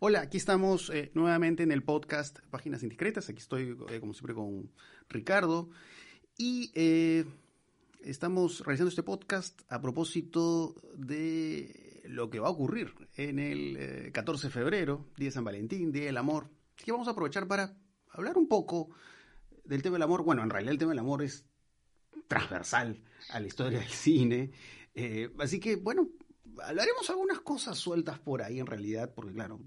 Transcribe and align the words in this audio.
Hola, 0.00 0.20
aquí 0.20 0.36
estamos 0.36 0.90
eh, 0.90 1.10
nuevamente 1.14 1.64
en 1.64 1.72
el 1.72 1.82
podcast 1.82 2.38
Páginas 2.50 2.84
Indiscretas. 2.84 3.28
Aquí 3.30 3.40
estoy, 3.40 3.76
eh, 3.90 3.98
como 3.98 4.14
siempre, 4.14 4.32
con 4.32 4.70
Ricardo. 5.08 5.70
Y 6.36 6.70
eh, 6.76 7.24
estamos 8.04 8.60
realizando 8.60 8.90
este 8.90 9.02
podcast 9.02 9.60
a 9.68 9.80
propósito 9.80 10.76
de 10.94 12.00
lo 12.04 12.30
que 12.30 12.38
va 12.38 12.46
a 12.46 12.52
ocurrir 12.52 12.94
en 13.16 13.40
el 13.40 14.12
14 14.12 14.46
de 14.46 14.52
febrero, 14.52 15.04
Día 15.16 15.30
de 15.30 15.32
San 15.32 15.42
Valentín, 15.42 15.90
Día 15.90 16.04
del 16.04 16.16
Amor. 16.16 16.48
Así 16.76 16.84
que 16.84 16.92
vamos 16.92 17.08
a 17.08 17.10
aprovechar 17.10 17.48
para 17.48 17.76
hablar 18.10 18.38
un 18.38 18.46
poco 18.46 18.90
del 19.64 19.82
tema 19.82 19.94
del 19.94 20.04
amor. 20.04 20.22
Bueno, 20.22 20.44
en 20.44 20.50
realidad 20.50 20.74
el 20.74 20.78
tema 20.78 20.92
del 20.92 21.00
amor 21.00 21.24
es 21.24 21.44
transversal 22.28 23.02
a 23.30 23.40
la 23.40 23.48
historia 23.48 23.80
del 23.80 23.88
cine. 23.88 24.52
así 25.40 25.58
que, 25.58 25.74
bueno, 25.74 26.08
hablaremos 26.62 27.10
algunas 27.10 27.40
cosas 27.40 27.76
sueltas 27.76 28.20
por 28.20 28.42
ahí 28.42 28.60
en 28.60 28.66
realidad, 28.66 29.12
porque 29.12 29.32
claro, 29.32 29.58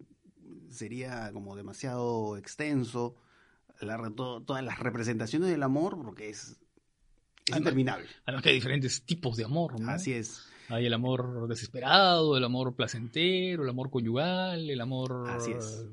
sería 0.71 1.31
como 1.33 1.55
demasiado 1.55 2.37
extenso 2.37 3.15
todas 4.15 4.63
las 4.63 4.79
representaciones 4.79 5.49
del 5.49 5.63
amor 5.63 5.97
porque 6.03 6.29
es, 6.29 6.57
interminable. 7.47 8.07
Además 8.25 8.43
que 8.43 8.49
hay 8.49 8.55
diferentes 8.55 9.03
tipos 9.03 9.35
de 9.35 9.45
amor, 9.45 9.79
¿no? 9.79 9.89
Así 9.91 10.13
es. 10.13 10.47
Hay 10.69 10.85
el 10.85 10.93
amor 10.93 11.47
desesperado, 11.49 12.37
el 12.37 12.43
amor 12.43 12.75
placentero, 12.75 13.63
el 13.63 13.69
amor 13.69 13.89
conyugal, 13.89 14.69
el 14.69 14.79
amor 14.79 15.27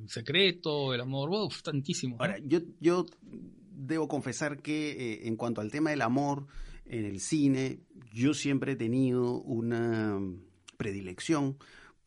secreto, 0.06 0.95
el 0.95 1.00
amor, 1.00 1.30
uff, 1.30 1.62
tantísimo. 1.62 2.16
Ahora, 2.20 2.38
yo, 2.45 2.60
yo 2.78 3.06
debo 3.72 4.06
confesar 4.06 4.62
que 4.62 4.91
eh, 4.91 5.27
en 5.27 5.36
cuanto 5.36 5.60
al 5.60 5.72
tema 5.72 5.91
del 5.91 6.02
amor 6.02 6.47
en 6.86 7.05
el 7.05 7.19
cine, 7.19 7.80
yo 8.12 8.34
siempre 8.34 8.72
he 8.72 8.77
tenido 8.77 9.41
una 9.41 10.20
predilección 10.77 11.58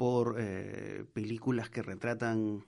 por 0.01 0.37
eh, 0.39 1.05
películas 1.13 1.69
que 1.69 1.83
retratan 1.83 2.65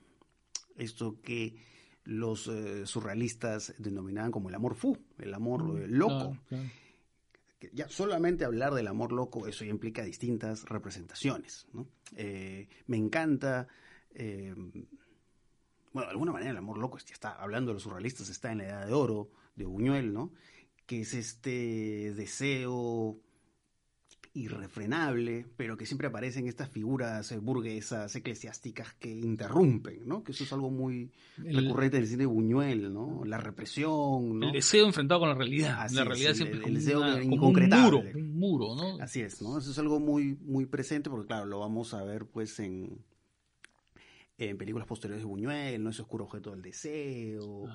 esto 0.78 1.20
que 1.24 1.56
los 2.04 2.48
eh, 2.48 2.86
surrealistas 2.86 3.74
denominaban 3.80 4.30
como 4.30 4.50
el 4.50 4.56
amor 4.56 4.76
fu, 4.76 4.96
el 5.18 5.34
amor 5.34 5.64
mm, 5.64 5.78
eh, 5.78 5.88
loco. 5.88 6.38
Ya 7.72 7.90
solamente 7.90 8.46
hablar 8.46 8.76
del 8.76 8.88
amor 8.88 9.12
loco, 9.12 9.48
eso 9.48 9.66
ya 9.66 9.72
implica 9.72 10.04
distintas 10.04 10.66
representaciones. 10.66 11.66
me 12.14 12.98
encanta, 12.98 13.68
bueno, 14.14 14.86
de 15.96 16.12
alguna 16.12 16.34
manera 16.34 16.52
el 16.52 16.58
amor 16.58 16.78
loco, 16.78 17.00
ya 17.00 17.14
está 17.16 17.32
hablando 17.42 17.72
de 17.72 17.74
los 17.74 17.84
surrealistas, 17.84 18.30
está 18.30 18.52
en 18.52 18.60
la 18.60 18.66
edad 18.66 18.86
de 18.86 18.94
oro 18.94 19.32
de 19.56 19.66
Buñuel, 19.66 20.14
¿no? 20.14 20.34
que 20.86 21.02
es 21.02 21.16
este 21.16 22.14
deseo 22.14 23.18
irrefrenable, 24.36 25.46
pero 25.56 25.78
que 25.78 25.86
siempre 25.86 26.08
aparecen 26.08 26.48
estas 26.48 26.70
figuras 26.70 27.32
eh, 27.32 27.38
burguesas, 27.38 28.16
eclesiásticas 28.16 28.94
que 28.96 29.10
interrumpen, 29.10 30.08
¿no? 30.08 30.24
Que 30.24 30.32
eso 30.32 30.44
es 30.44 30.52
algo 30.54 30.72
muy 30.72 31.12
recurrente 31.38 31.98
en 31.98 32.04
el 32.04 32.10
cine 32.10 32.24
de 32.24 32.28
Buñuel, 32.28 32.92
¿no? 32.92 33.22
La 33.26 33.38
represión, 33.38 34.40
¿no? 34.40 34.48
El 34.48 34.54
deseo 34.54 34.88
enfrentado 34.88 35.20
con 35.20 35.30
la 35.30 35.36
realidad. 35.36 35.88
la 35.92 36.04
realidad 36.04 36.34
siempre 36.34 36.62
el, 36.66 36.74
deseo 36.74 37.02
un 37.02 37.30
muro, 37.30 38.04
un 38.16 38.40
muro, 38.40 38.76
¿no? 38.76 39.04
Así 39.04 39.22
es, 39.22 39.42
¿no? 39.42 39.60
Eso 39.60 39.70
es 39.70 39.78
algo 39.78 40.00
muy, 40.00 40.36
muy 40.42 40.66
presente 40.66 41.12
porque, 41.12 41.28
claro, 41.28 41.46
lo 41.46 41.60
vamos 41.60 41.94
a 41.94 42.04
ver, 42.04 42.26
pues, 42.26 42.60
en, 42.60 42.98
en 44.50 44.58
películas 44.58 44.88
posteriores 44.88 45.24
de 45.24 45.28
Buñuel, 45.28 45.84
¿no? 45.84 45.90
Ese 45.90 46.02
oscuro 46.02 46.26
objeto 46.26 46.52
del 46.52 46.62
deseo. 46.62 47.66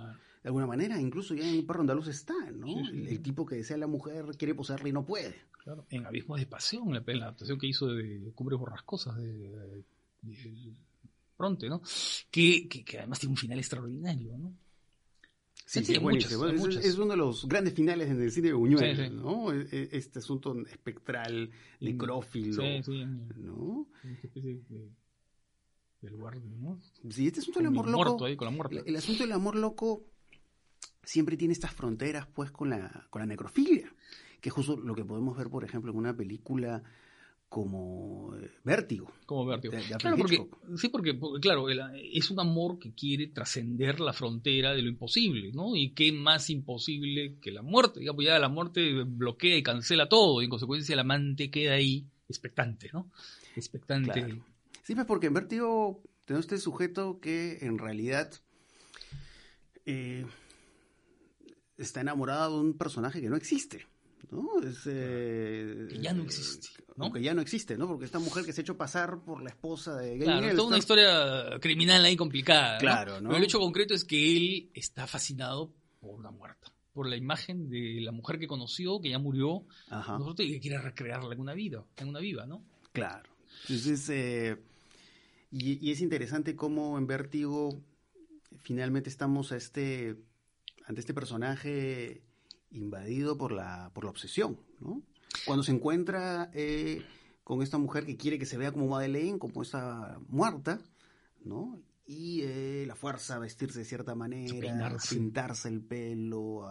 De 0.42 0.48
alguna 0.48 0.66
manera, 0.66 1.00
incluso 1.00 1.34
ya 1.34 1.48
en 1.48 1.56
el 1.56 1.66
perro 1.66 1.80
andaluz 1.80 2.08
está, 2.08 2.34
¿no? 2.52 2.66
el, 2.88 3.20
tipo 3.20 3.44
que 3.44 3.56
desea 3.56 3.76
a 3.76 3.80
la 3.80 3.86
mujer 3.86 4.24
quiere 4.38 4.54
poseerla 4.54 4.88
y 4.88 4.92
no 4.92 5.04
puede 5.04 5.48
en 5.90 6.06
Abismos 6.06 6.38
de 6.38 6.46
Pasión, 6.46 6.92
la, 6.92 7.02
la 7.06 7.24
adaptación 7.24 7.58
que 7.58 7.66
hizo 7.66 7.88
de 7.88 8.32
Cumbres 8.34 8.58
Borrascosas 8.58 9.16
de, 9.16 9.84
de, 10.22 11.68
¿no? 11.68 11.82
Que, 12.30 12.68
que, 12.68 12.98
además 12.98 13.20
tiene 13.20 13.32
un 13.32 13.36
final 13.36 13.58
extraordinario, 13.58 14.36
¿no? 14.38 14.54
Sí, 15.66 15.84
sí, 15.84 15.92
es, 15.92 16.98
uno 16.98 17.10
de 17.10 17.16
los 17.16 17.46
grandes 17.46 17.74
finales 17.74 18.08
en 18.08 18.22
el 18.22 18.30
cine 18.30 18.48
de 18.48 18.54
Buñuel, 18.54 19.14
¿no? 19.14 19.52
E, 19.52 19.66
e, 19.70 19.88
este 19.92 20.20
asunto 20.20 20.58
espectral, 20.66 21.50
necrófilo, 21.80 22.62
sí, 22.62 22.82
sí, 22.82 23.04
¿no? 23.36 23.86
Del 26.00 26.12
lugar, 26.12 26.36
¿no? 26.38 26.80
Sí, 27.10 27.26
este 27.26 27.40
asunto 27.40 27.60
del 27.60 27.68
amor 27.68 27.88
loco, 27.88 28.26
el 28.26 28.96
asunto 28.96 29.22
del 29.22 29.32
amor 29.32 29.56
loco 29.56 30.04
siempre 31.02 31.36
tiene 31.36 31.52
estas 31.52 31.72
fronteras, 31.72 32.26
pues, 32.26 32.50
con 32.50 32.70
la, 32.70 33.06
con 33.10 33.20
la 33.20 33.26
necrofilia 33.26 33.92
que 34.40 34.48
es 34.48 34.54
justo 34.54 34.76
lo 34.76 34.94
que 34.94 35.04
podemos 35.04 35.36
ver, 35.36 35.48
por 35.48 35.64
ejemplo, 35.64 35.90
en 35.90 35.98
una 35.98 36.16
película 36.16 36.82
como 37.48 38.36
eh, 38.36 38.50
Vértigo. 38.62 39.10
Como 39.24 39.46
Vértigo. 39.46 39.74
claro, 39.98 40.16
porque, 40.16 40.46
sí, 40.76 40.88
porque, 40.88 41.18
claro, 41.40 41.68
es 41.68 42.30
un 42.30 42.40
amor 42.40 42.78
que 42.78 42.92
quiere 42.92 43.28
trascender 43.28 44.00
la 44.00 44.12
frontera 44.12 44.74
de 44.74 44.82
lo 44.82 44.88
imposible, 44.88 45.50
¿no? 45.52 45.74
Y 45.74 45.90
qué 45.90 46.12
más 46.12 46.50
imposible 46.50 47.36
que 47.40 47.50
la 47.50 47.62
muerte. 47.62 48.00
Digamos, 48.00 48.24
ya 48.24 48.38
la 48.38 48.48
muerte 48.48 49.02
bloquea 49.04 49.56
y 49.56 49.62
cancela 49.62 50.08
todo, 50.08 50.40
y 50.40 50.44
en 50.44 50.50
consecuencia 50.50 50.92
el 50.92 51.00
amante 51.00 51.50
queda 51.50 51.74
ahí 51.74 52.06
expectante, 52.28 52.90
¿no? 52.92 53.10
Expectante. 53.56 54.40
Sí, 54.88 54.94
pues 54.94 55.06
porque 55.06 55.26
en 55.26 55.34
Vértigo 55.34 56.02
tenemos 56.24 56.46
este 56.46 56.56
sujeto 56.56 57.20
que 57.20 57.58
en 57.60 57.76
realidad 57.76 58.32
eh, 59.84 60.24
está 61.76 62.00
enamorado 62.00 62.54
de 62.54 62.68
un 62.68 62.78
personaje 62.78 63.20
que 63.20 63.28
no 63.28 63.36
existe. 63.36 63.86
¿no? 64.30 64.48
Eh, 64.86 65.88
que 65.90 65.98
ya 65.98 66.14
no 66.14 66.22
existe. 66.22 66.68
¿no? 66.96 67.12
Que 67.12 67.20
ya 67.20 67.34
no 67.34 67.42
existe, 67.42 67.76
¿no? 67.76 67.86
Porque 67.86 68.06
esta 68.06 68.18
mujer 68.18 68.46
que 68.46 68.54
se 68.54 68.62
ha 68.62 68.62
hecho 68.62 68.78
pasar 68.78 69.20
por 69.20 69.42
la 69.42 69.50
esposa 69.50 69.94
de 69.94 70.16
Gay 70.16 70.20
Claro, 70.20 70.56
toda 70.56 70.68
una 70.68 70.78
historia 70.78 71.60
criminal 71.60 72.02
ahí 72.06 72.16
complicada. 72.16 72.78
Claro, 72.78 73.20
¿no? 73.20 73.28
Pero 73.28 73.36
el 73.36 73.44
hecho 73.44 73.58
concreto 73.58 73.92
es 73.92 74.06
que 74.06 74.38
él 74.38 74.70
está 74.72 75.06
fascinado 75.06 75.70
por 76.00 76.22
la 76.22 76.30
muerta, 76.30 76.72
por 76.94 77.06
la 77.10 77.16
imagen 77.18 77.68
de 77.68 78.00
la 78.00 78.12
mujer 78.12 78.38
que 78.38 78.46
conoció, 78.46 79.02
que 79.02 79.10
ya 79.10 79.18
murió, 79.18 79.66
y 80.38 80.52
que 80.52 80.60
quiere 80.60 80.78
recrearla 80.78 81.34
en 81.34 81.40
una 81.40 81.52
vida, 81.52 81.84
en 81.98 82.08
una 82.08 82.20
viva, 82.20 82.46
¿no? 82.46 82.64
Claro. 82.94 83.28
Entonces, 83.68 84.08
eh, 84.08 84.56
y, 85.50 85.86
y 85.86 85.92
es 85.92 86.00
interesante 86.00 86.56
cómo 86.56 86.98
en 86.98 87.06
Vértigo 87.06 87.80
finalmente 88.58 89.08
estamos 89.08 89.52
a 89.52 89.56
este, 89.56 90.16
ante 90.86 91.00
este 91.00 91.14
personaje 91.14 92.22
invadido 92.70 93.36
por 93.38 93.52
la, 93.52 93.90
por 93.94 94.04
la 94.04 94.10
obsesión, 94.10 94.58
¿no? 94.80 95.02
Cuando 95.46 95.62
se 95.62 95.72
encuentra 95.72 96.50
eh, 96.54 97.02
con 97.44 97.62
esta 97.62 97.78
mujer 97.78 98.04
que 98.04 98.16
quiere 98.16 98.38
que 98.38 98.46
se 98.46 98.56
vea 98.56 98.72
como 98.72 98.88
Madeleine, 98.88 99.38
como 99.38 99.62
esta 99.62 100.18
muerta, 100.28 100.80
¿no? 101.44 101.80
Y 102.06 102.42
eh, 102.42 102.84
la 102.86 102.94
fuerza 102.94 103.36
a 103.36 103.38
vestirse 103.38 103.80
de 103.80 103.84
cierta 103.84 104.14
manera, 104.14 104.96
pintarse 105.10 105.68
el 105.68 105.82
pelo, 105.82 106.66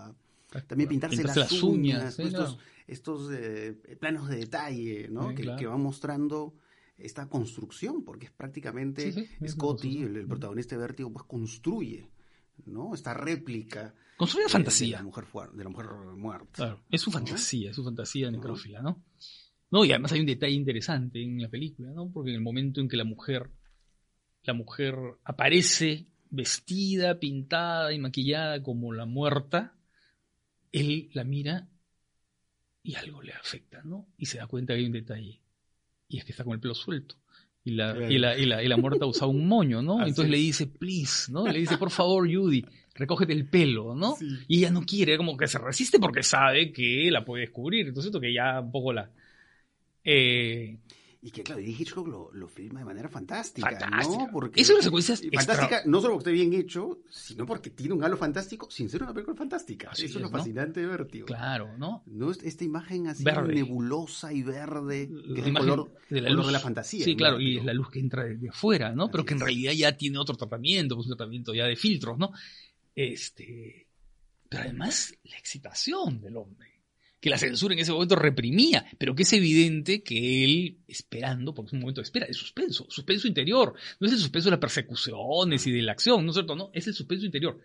también 0.68 0.90
pintarse, 0.90 1.24
las, 1.24 1.52
uñas, 1.62 2.18
estos, 2.18 2.58
estos 2.88 3.32
eh, 3.32 3.78
planos 4.00 4.30
de 4.30 4.38
detalle, 4.38 5.08
¿no? 5.10 5.36
que, 5.36 5.56
que 5.56 5.68
van 5.68 5.82
mostrando 5.82 6.56
esta 6.98 7.30
construcción, 7.30 8.04
porque 8.04 8.26
es 8.28 8.32
prácticamente 8.32 9.30
Scotty, 9.48 10.04
el, 10.04 10.18
el, 10.18 10.28
protagonista 10.28 10.76
de 10.76 10.82
Vértigo, 10.82 11.12
pues 11.12 11.26
construye 11.26 12.10
¿no? 12.66 12.94
Esta 12.94 13.14
réplica. 13.14 13.94
Construye 14.18 14.46
una 14.46 14.52
fantasía. 14.52 14.98
De 14.98 15.04
la 15.04 15.04
mujer, 15.04 15.26
de 15.54 15.64
la 15.64 15.70
mujer 15.70 15.88
muerta. 16.16 16.54
Claro, 16.54 16.84
es 16.90 17.02
su 17.02 17.12
fantasía, 17.12 17.70
es 17.70 17.76
su 17.76 17.84
fantasía 17.84 18.32
necrófila, 18.32 18.82
¿no? 18.82 19.04
No, 19.70 19.86
y 19.86 19.92
además 19.92 20.14
hay 20.14 20.22
un 20.22 20.26
detalle 20.26 20.54
interesante 20.54 21.22
en 21.22 21.42
la 21.42 21.50
película, 21.50 21.92
¿no? 21.92 22.10
Porque 22.10 22.30
en 22.30 22.36
el 22.36 22.42
momento 22.42 22.82
en 22.82 22.88
que 22.88 22.98
la 22.98 23.04
mujer, 23.04 23.52
la 24.44 24.54
mujer 24.54 24.96
aparece 25.24 26.08
vestida, 26.30 27.20
pintada 27.20 27.94
y 27.94 28.00
maquillada 28.00 28.64
como 28.64 28.94
la 28.94 29.06
muerta, 29.06 29.76
él 30.72 31.10
la 31.14 31.24
mira 31.24 31.70
y 32.82 32.96
algo 32.96 33.22
le 33.22 33.34
afecta, 33.34 33.82
¿no? 33.84 34.08
Y 34.18 34.26
se 34.26 34.38
da 34.38 34.48
cuenta 34.48 34.74
que 34.74 34.80
hay 34.80 34.86
un 34.86 34.94
detalle. 34.94 35.42
Y 36.10 36.18
es 36.18 36.26
que 36.26 36.32
está 36.32 36.44
con 36.44 36.54
el 36.54 36.60
pelo 36.60 36.76
suelto 36.76 37.16
y 37.68 37.72
la, 37.72 38.10
y 38.10 38.18
la, 38.18 38.38
y 38.38 38.46
la, 38.46 38.64
y 38.64 38.68
la 38.70 38.78
muerta 38.78 39.06
usaba 39.06 39.30
un 39.30 39.46
moño, 39.46 39.82
¿no? 39.82 40.00
Entonces 40.08 40.30
le 40.30 40.38
dice, 40.38 40.68
please, 40.68 41.30
¿no? 41.30 41.46
Le 41.46 41.60
dice, 41.60 41.78
por 41.78 41.92
favor, 41.92 42.26
Judy, 42.34 42.64
recógete 42.96 43.34
el 43.34 43.46
pelo, 43.46 43.94
¿no? 43.94 44.16
Y 44.48 44.60
ella 44.60 44.72
no 44.72 44.84
quiere, 44.84 45.18
como 45.18 45.36
que 45.36 45.48
se 45.48 45.58
resiste 45.58 46.00
porque 46.00 46.24
sabe 46.24 46.72
que 46.72 47.12
la 47.12 47.26
puede 47.26 47.42
descubrir. 47.42 47.88
Entonces, 47.88 48.08
esto 48.08 48.22
que 48.22 48.34
ya 48.34 48.62
un 48.62 48.72
poco 48.72 48.94
la... 48.94 49.12
Eh, 50.06 50.78
y 51.20 51.32
que, 51.32 51.44
claro, 51.44 51.60
y 51.62 51.72
Hitchcock 51.72 52.08
lo, 52.08 52.32
lo 52.32 52.48
filma 52.48 52.80
de 52.80 52.86
manera 52.86 53.10
fantástica, 53.10 53.70
fantástica. 53.70 54.26
¿no? 54.26 54.32
Porque 54.32 54.62
es 54.62 54.70
una 54.70 54.82
secuencia 54.82 55.16
fantástica, 55.16 55.82
no 55.86 56.00
solo 56.00 56.14
porque 56.14 56.30
esté 56.30 56.32
bien 56.32 56.54
hecho, 56.54 57.00
sino 57.10 57.46
porque 57.46 57.72
tiene 57.72 57.96
un 57.96 58.04
halo 58.04 58.18
fantástico 58.18 58.70
sin 58.70 58.88
ser 58.88 59.02
una 59.04 59.14
película 59.14 59.36
fantástica. 59.36 59.92
Eso 59.94 60.06
es, 60.06 60.16
lo 60.16 60.30
fascinante 60.30 60.82
de 60.82 60.86
Vértigo. 60.86 61.26
Claro, 61.26 61.76
¿no? 61.78 62.04
no 62.06 62.32
Esta 62.32 62.64
imagen 62.64 63.08
así 63.08 63.24
nebulosa 63.24 64.32
y 64.32 64.44
verde, 64.44 65.10
que 65.34 65.42
es 65.42 65.48
el 65.48 65.54
color 65.54 65.92
de 66.10 66.22
la, 66.22 66.30
luz. 66.30 66.46
de 66.46 66.52
la 66.52 66.60
fantasía. 66.60 67.04
Sí, 67.04 67.16
claro, 67.16 67.40
y 67.42 67.58
es 67.58 67.66
la 67.66 67.74
luz 67.74 67.90
que 67.90 68.00
entra 68.00 68.24
desde 68.24 68.50
afuera, 68.50 68.94
¿no? 68.94 69.10
Pero 69.10 69.26
que 69.26 69.34
en 69.34 69.40
realidad 69.40 69.74
ya 69.74 69.98
tiene 69.98 70.20
otro 70.20 70.36
tratamiento, 70.36 70.96
pues 70.96 71.08
un 71.08 71.18
tratamiento 71.18 71.54
ya 71.54 71.66
de 71.66 71.76
filtros, 71.76 72.18
¿no? 72.18 72.32
Este... 72.96 73.88
Pero 74.50 74.64
además, 74.64 75.14
la 75.26 75.38
excitación 75.38 76.22
del 76.22 76.38
hombre 76.38 76.77
que 77.28 77.32
la 77.32 77.38
censura 77.38 77.74
en 77.74 77.82
ese 77.82 77.92
momento 77.92 78.16
reprimía, 78.16 78.86
pero 78.98 79.14
que 79.14 79.24
es 79.24 79.34
evidente 79.34 80.02
que 80.02 80.46
él, 80.46 80.78
esperando, 80.88 81.54
porque 81.54 81.68
es 81.68 81.74
un 81.74 81.82
momento 81.82 82.00
de 82.00 82.04
espera, 82.04 82.26
de 82.26 82.34
suspenso, 82.34 82.88
suspenso 82.90 83.28
interior, 83.28 83.74
no 84.00 84.08
es 84.08 84.14
el 84.14 84.20
suspenso 84.20 84.48
de 84.48 84.52
las 84.52 84.62
persecuciones 84.62 85.68
y 85.68 85.74
de 85.74 85.82
la 85.82 85.92
acción, 85.92 86.24
¿no 86.24 86.32
es 86.32 86.36
cierto? 86.36 86.56
No, 86.56 86.70
es 86.72 86.88
el 86.88 86.94
suspenso 86.94 87.26
interior. 87.26 87.60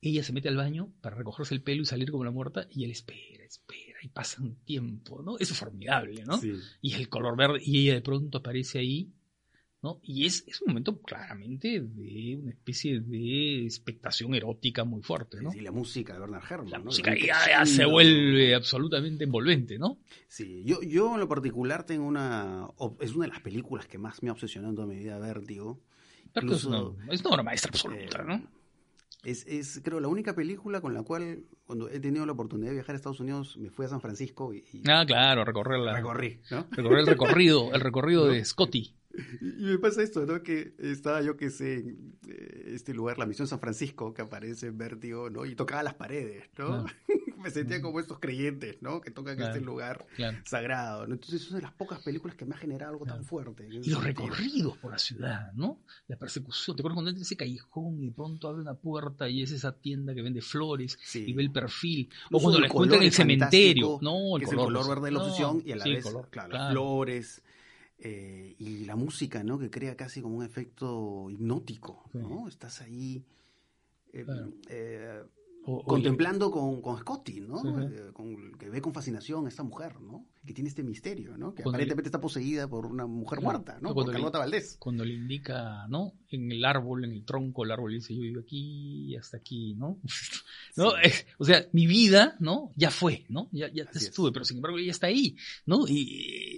Ella 0.00 0.24
se 0.24 0.32
mete 0.32 0.48
al 0.48 0.56
baño 0.56 0.92
para 1.00 1.14
recogerse 1.14 1.54
el 1.54 1.62
pelo 1.62 1.82
y 1.82 1.84
salir 1.84 2.10
como 2.10 2.24
la 2.24 2.32
muerta, 2.32 2.66
y 2.68 2.82
él 2.82 2.90
espera, 2.90 3.44
espera, 3.44 3.98
y 4.02 4.08
pasa 4.08 4.42
un 4.42 4.56
tiempo, 4.64 5.22
¿no? 5.22 5.38
Eso 5.38 5.52
es 5.52 5.58
formidable, 5.60 6.24
¿no? 6.24 6.40
Y 6.80 6.94
el 6.94 7.08
color 7.08 7.36
verde, 7.36 7.60
y 7.64 7.82
ella 7.82 7.94
de 7.94 8.02
pronto 8.02 8.38
aparece 8.38 8.80
ahí, 8.80 9.12
y 10.02 10.26
es, 10.26 10.44
es, 10.46 10.60
un 10.62 10.68
momento 10.68 11.00
claramente 11.00 11.80
de 11.80 12.36
una 12.36 12.50
especie 12.50 13.00
de 13.00 13.64
expectación 13.64 14.34
erótica 14.34 14.84
muy 14.84 15.02
fuerte, 15.02 15.40
¿no? 15.42 15.50
Sí, 15.52 15.60
la 15.60 15.72
música 15.72 16.14
de 16.14 16.20
Bernard 16.20 16.44
Herrmann, 16.48 16.70
La 16.70 16.78
música 16.78 17.14
ya, 17.16 17.64
se 17.66 17.84
vuelve 17.84 18.54
absolutamente 18.54 19.24
envolvente, 19.24 19.78
¿no? 19.78 19.98
Sí, 20.28 20.62
yo, 20.64 20.82
yo 20.82 21.14
en 21.14 21.20
lo 21.20 21.28
particular 21.28 21.84
tengo 21.84 22.06
una... 22.06 22.68
Es 23.00 23.14
una 23.14 23.26
de 23.26 23.32
las 23.32 23.40
películas 23.40 23.86
que 23.86 23.98
más 23.98 24.22
me 24.22 24.30
ha 24.30 24.32
obsesionado 24.32 24.70
en 24.70 24.76
toda 24.76 24.88
mi 24.88 24.96
vida, 24.96 25.18
Vértigo. 25.18 25.80
Pero 26.32 26.54
es, 26.54 26.64
una, 26.64 26.82
es 27.10 27.20
una 27.20 27.30
obra 27.30 27.42
maestra 27.42 27.70
absoluta, 27.70 28.22
¿no? 28.22 28.34
Eh, 28.34 28.46
es, 29.26 29.44
es, 29.46 29.80
creo, 29.82 29.98
la 29.98 30.08
única 30.08 30.34
película 30.34 30.80
con 30.80 30.94
la 30.94 31.02
cual, 31.02 31.44
cuando 31.66 31.90
he 31.90 31.98
tenido 31.98 32.24
la 32.26 32.32
oportunidad 32.32 32.68
de 32.68 32.74
viajar 32.74 32.94
a 32.94 32.96
Estados 32.96 33.18
Unidos, 33.18 33.56
me 33.56 33.70
fui 33.70 33.84
a 33.84 33.88
San 33.88 34.00
Francisco 34.00 34.54
y... 34.54 34.64
ah, 34.88 35.04
claro, 35.04 35.44
recorrer 35.44 35.80
la... 35.80 35.94
Recorrí, 35.94 36.40
¿no? 36.50 36.66
Recorrer 36.70 37.00
el 37.00 37.06
recorrido, 37.06 37.74
el 37.74 37.80
recorrido 37.80 38.26
de 38.26 38.44
Scotty. 38.44 38.94
Y 39.40 39.64
me 39.64 39.78
pasa 39.78 40.02
esto, 40.02 40.26
¿no? 40.26 40.42
Que 40.42 40.74
estaba 40.78 41.22
yo 41.22 41.36
que 41.36 41.50
sé, 41.50 41.78
en 41.78 42.18
eh, 42.28 42.72
este 42.74 42.94
lugar, 42.94 43.18
la 43.18 43.26
misión 43.26 43.48
San 43.48 43.60
Francisco, 43.60 44.12
que 44.12 44.22
aparece 44.22 44.66
en 44.66 44.78
Vértigo, 44.78 45.30
¿no? 45.30 45.46
Y 45.46 45.54
tocaba 45.54 45.82
las 45.82 45.94
paredes, 45.94 46.50
¿no? 46.58 46.84
me 47.46 47.50
sentía 47.50 47.80
como 47.80 48.00
estos 48.00 48.18
creyentes, 48.18 48.76
¿no? 48.80 49.00
Que 49.00 49.10
tocan 49.10 49.40
este 49.40 49.60
lugar 49.60 50.06
sagrado, 50.44 51.06
¿no? 51.06 51.14
Entonces, 51.14 51.42
es 51.42 51.48
una 51.48 51.58
de 51.58 51.62
las 51.62 51.72
pocas 51.72 52.00
películas 52.00 52.36
que 52.36 52.44
me 52.44 52.54
ha 52.54 52.58
generado 52.58 52.92
algo 52.92 53.06
tan 53.06 53.24
fuerte. 53.24 53.68
Y 53.70 53.90
los 53.90 54.02
recorridos 54.02 54.76
por 54.78 54.92
la 54.92 54.98
ciudad, 54.98 55.52
¿no? 55.52 55.80
La 56.08 56.16
persecución. 56.16 56.76
¿Te 56.76 56.82
acuerdas 56.82 56.96
cuando 56.96 57.10
entra 57.10 57.22
ese 57.22 57.36
callejón 57.36 58.02
y 58.02 58.06
de 58.06 58.12
pronto 58.12 58.48
abre 58.48 58.62
una 58.62 58.74
puerta 58.74 59.28
y 59.28 59.42
es 59.42 59.50
esa 59.52 59.72
tienda 59.72 60.14
que 60.14 60.22
vende 60.22 60.40
flores 60.42 60.98
y 61.14 61.32
ve 61.32 61.42
el 61.42 61.52
perfil? 61.52 62.10
O 62.32 62.40
cuando 62.40 62.60
la 62.60 62.66
encuentra 62.66 62.98
en 62.98 63.04
el 63.04 63.12
cementerio, 63.12 63.98
¿no? 64.02 64.36
El 64.36 64.42
que 64.42 64.46
color, 64.46 64.46
es 64.46 64.50
el 64.50 64.56
color 64.56 64.88
verde 64.88 65.04
de 65.06 65.10
la 65.12 65.22
obsesión 65.22 65.62
y 65.64 65.72
a 65.72 65.76
la 65.76 65.84
vez, 65.84 66.04
claro, 66.30 66.52
las 66.52 66.70
flores 66.72 67.42
eh, 67.98 68.54
y 68.58 68.84
la 68.84 68.96
música, 68.96 69.42
¿no? 69.42 69.58
Que 69.58 69.70
crea 69.70 69.96
casi 69.96 70.20
como 70.20 70.36
un 70.36 70.44
efecto 70.44 71.30
hipnótico, 71.30 72.10
¿no? 72.12 72.46
Estás 72.46 72.82
ahí 72.82 73.24
eh, 74.12 74.26
eh, 74.68 75.22
contemplando 75.84 76.50
con, 76.50 76.80
con, 76.80 76.98
Scotty, 76.98 77.40
¿no? 77.40 77.60
que 78.58 78.70
ve 78.70 78.80
con 78.80 78.94
fascinación 78.94 79.46
a 79.46 79.48
esta 79.48 79.62
mujer, 79.62 80.00
¿no? 80.00 80.26
Que 80.44 80.52
tiene 80.52 80.68
este 80.68 80.84
misterio, 80.84 81.36
¿no? 81.36 81.54
Que 81.54 81.62
aparentemente 81.62 82.08
está 82.08 82.20
poseída 82.20 82.68
por 82.68 82.86
una 82.86 83.06
mujer 83.06 83.40
muerta, 83.40 83.78
¿no? 83.80 83.92
Cuando 83.92 84.12
Carlota 84.12 84.38
Valdés. 84.38 84.76
Cuando 84.78 85.04
le 85.04 85.14
indica, 85.14 85.88
¿no? 85.88 86.12
En 86.28 86.52
el 86.52 86.64
árbol, 86.64 87.04
en 87.04 87.12
el 87.12 87.24
tronco, 87.24 87.64
el 87.64 87.72
árbol 87.72 87.92
dice, 87.94 88.14
yo 88.14 88.20
vivo 88.20 88.40
aquí 88.40 89.06
y 89.06 89.16
hasta 89.16 89.38
aquí, 89.38 89.74
¿no? 89.74 89.98
¿No? 90.76 90.92
o 91.38 91.44
sea, 91.44 91.66
mi 91.72 91.86
vida, 91.86 92.36
¿no? 92.38 92.72
Ya 92.76 92.90
fue, 92.90 93.24
¿no? 93.28 93.48
Ya, 93.50 93.68
ya 93.72 93.84
estuve, 93.92 94.30
pero 94.30 94.44
sin 94.44 94.58
embargo 94.58 94.78
ella 94.78 94.92
está 94.92 95.08
ahí, 95.08 95.36
¿no? 95.64 95.88
Y 95.88 96.55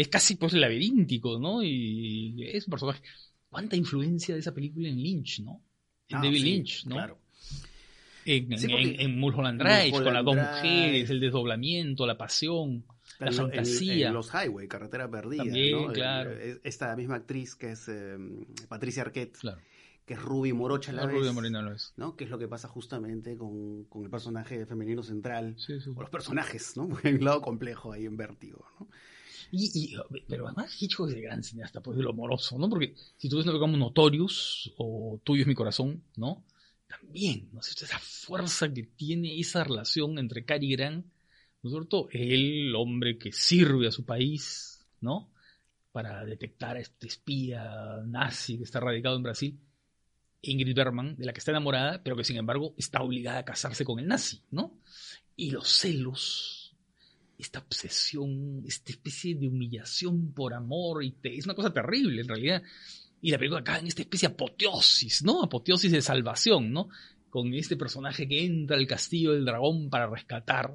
es 0.00 0.08
casi 0.08 0.36
pues 0.36 0.54
laberíntico, 0.54 1.38
¿no? 1.38 1.62
Y 1.62 2.48
es 2.48 2.66
un 2.66 2.70
personaje. 2.70 3.02
¿Cuánta 3.50 3.76
influencia 3.76 4.34
de 4.34 4.40
esa 4.40 4.54
película 4.54 4.88
en 4.88 4.96
Lynch, 4.96 5.40
¿no? 5.40 5.62
En 6.08 6.16
ah, 6.16 6.20
David 6.22 6.42
Lynch, 6.42 6.86
¿no? 6.86 6.94
Claro. 6.94 7.18
En, 8.24 9.18
Mulholland 9.18 9.60
Drive, 9.60 9.90
con 9.90 10.14
las 10.14 10.24
dos 10.24 10.36
mujeres, 10.36 11.10
el 11.10 11.20
desdoblamiento, 11.20 12.06
la 12.06 12.16
pasión, 12.16 12.84
la 13.18 13.32
fantasía. 13.32 14.08
En, 14.08 14.14
los 14.14 14.30
Highway, 14.32 14.68
Carretera 14.68 15.10
Perdida, 15.10 15.44
También, 15.44 15.92
claro. 15.92 16.30
esta 16.62 16.94
misma 16.96 17.16
actriz 17.16 17.56
que 17.56 17.72
es 17.72 17.88
em, 17.88 18.44
Patricia 18.68 19.02
Arquette. 19.02 19.38
que 20.06 20.14
es 20.14 20.22
Ruby 20.22 20.52
Morocha 20.52 20.92
a 20.92 20.94
la, 20.94 21.06
vez, 21.06 21.32
Morena 21.32 21.60
lo 21.60 21.72
es. 21.72 21.92
¿no? 21.96 22.14
Que 22.14 22.24
es 22.24 22.30
lo 22.30 22.38
que 22.38 22.46
pasa 22.46 22.68
justamente 22.68 23.36
con, 23.36 23.84
con 23.84 24.04
el 24.04 24.10
personaje 24.10 24.64
femenino 24.64 25.02
central, 25.02 25.56
o 25.96 26.00
los 26.00 26.10
personajes, 26.10 26.76
¿no? 26.76 26.88
Hay 27.02 27.14
un 27.14 27.24
lado 27.24 27.42
complejo 27.42 27.92
ahí 27.92 28.06
en 28.06 28.16
Vértigo, 28.16 28.64
¿no? 28.78 28.88
Y, 29.52 29.96
pero 30.28 30.46
además 30.46 30.80
Hitchcock 30.80 31.08
es 31.08 31.16
el 31.16 31.22
gran 31.22 31.42
cineasta, 31.42 31.80
pues 31.80 31.96
de 31.96 32.02
lo 32.02 32.10
amoroso, 32.10 32.58
¿no? 32.58 32.68
Porque 32.68 32.94
si 33.16 33.28
tú 33.28 33.36
ves 33.36 33.46
lo 33.46 33.52
que 33.52 33.58
como 33.58 33.76
Notorious 33.76 34.72
o 34.76 35.20
Tuyo 35.24 35.42
es 35.42 35.48
mi 35.48 35.54
corazón, 35.54 36.02
¿no? 36.16 36.44
También, 36.86 37.48
¿no 37.52 37.62
sé, 37.62 37.84
esa 37.84 37.98
fuerza 37.98 38.72
que 38.72 38.82
tiene 38.82 39.38
esa 39.38 39.64
relación 39.64 40.18
entre 40.18 40.44
Cary 40.44 40.72
Grant, 40.72 41.06
¿no 41.62 41.70
es 41.70 41.72
cierto? 41.72 42.08
El 42.10 42.74
hombre 42.74 43.18
que 43.18 43.32
sirve 43.32 43.88
a 43.88 43.92
su 43.92 44.04
país, 44.04 44.86
¿no? 45.00 45.30
Para 45.92 46.24
detectar 46.24 46.76
a 46.76 46.80
este 46.80 47.08
espía 47.08 48.00
nazi 48.06 48.58
que 48.58 48.64
está 48.64 48.80
radicado 48.80 49.16
en 49.16 49.22
Brasil. 49.22 49.60
Ingrid 50.42 50.74
Bergman, 50.74 51.16
de 51.16 51.26
la 51.26 51.32
que 51.32 51.38
está 51.38 51.50
enamorada, 51.50 52.02
pero 52.02 52.16
que 52.16 52.24
sin 52.24 52.36
embargo 52.36 52.74
está 52.78 53.02
obligada 53.02 53.40
a 53.40 53.44
casarse 53.44 53.84
con 53.84 53.98
el 53.98 54.06
nazi, 54.06 54.42
¿no? 54.50 54.78
Y 55.36 55.50
los 55.50 55.68
celos 55.68 56.59
esta 57.40 57.60
obsesión, 57.60 58.62
esta 58.66 58.92
especie 58.92 59.34
de 59.34 59.48
humillación 59.48 60.32
por 60.32 60.54
amor, 60.54 61.02
y 61.04 61.14
es 61.22 61.44
una 61.44 61.54
cosa 61.54 61.72
terrible 61.72 62.20
en 62.20 62.28
realidad. 62.28 62.62
Y 63.22 63.30
la 63.30 63.38
película 63.38 63.60
acaba 63.60 63.78
en 63.78 63.86
esta 63.86 64.02
especie 64.02 64.28
de 64.28 64.34
apoteosis, 64.34 65.22
¿no? 65.22 65.42
Apoteosis 65.42 65.92
de 65.92 66.02
salvación, 66.02 66.72
¿no? 66.72 66.88
Con 67.28 67.52
este 67.54 67.76
personaje 67.76 68.26
que 68.26 68.44
entra 68.44 68.76
al 68.76 68.86
castillo 68.86 69.32
del 69.32 69.44
dragón 69.44 69.90
para 69.90 70.06
rescatar 70.06 70.74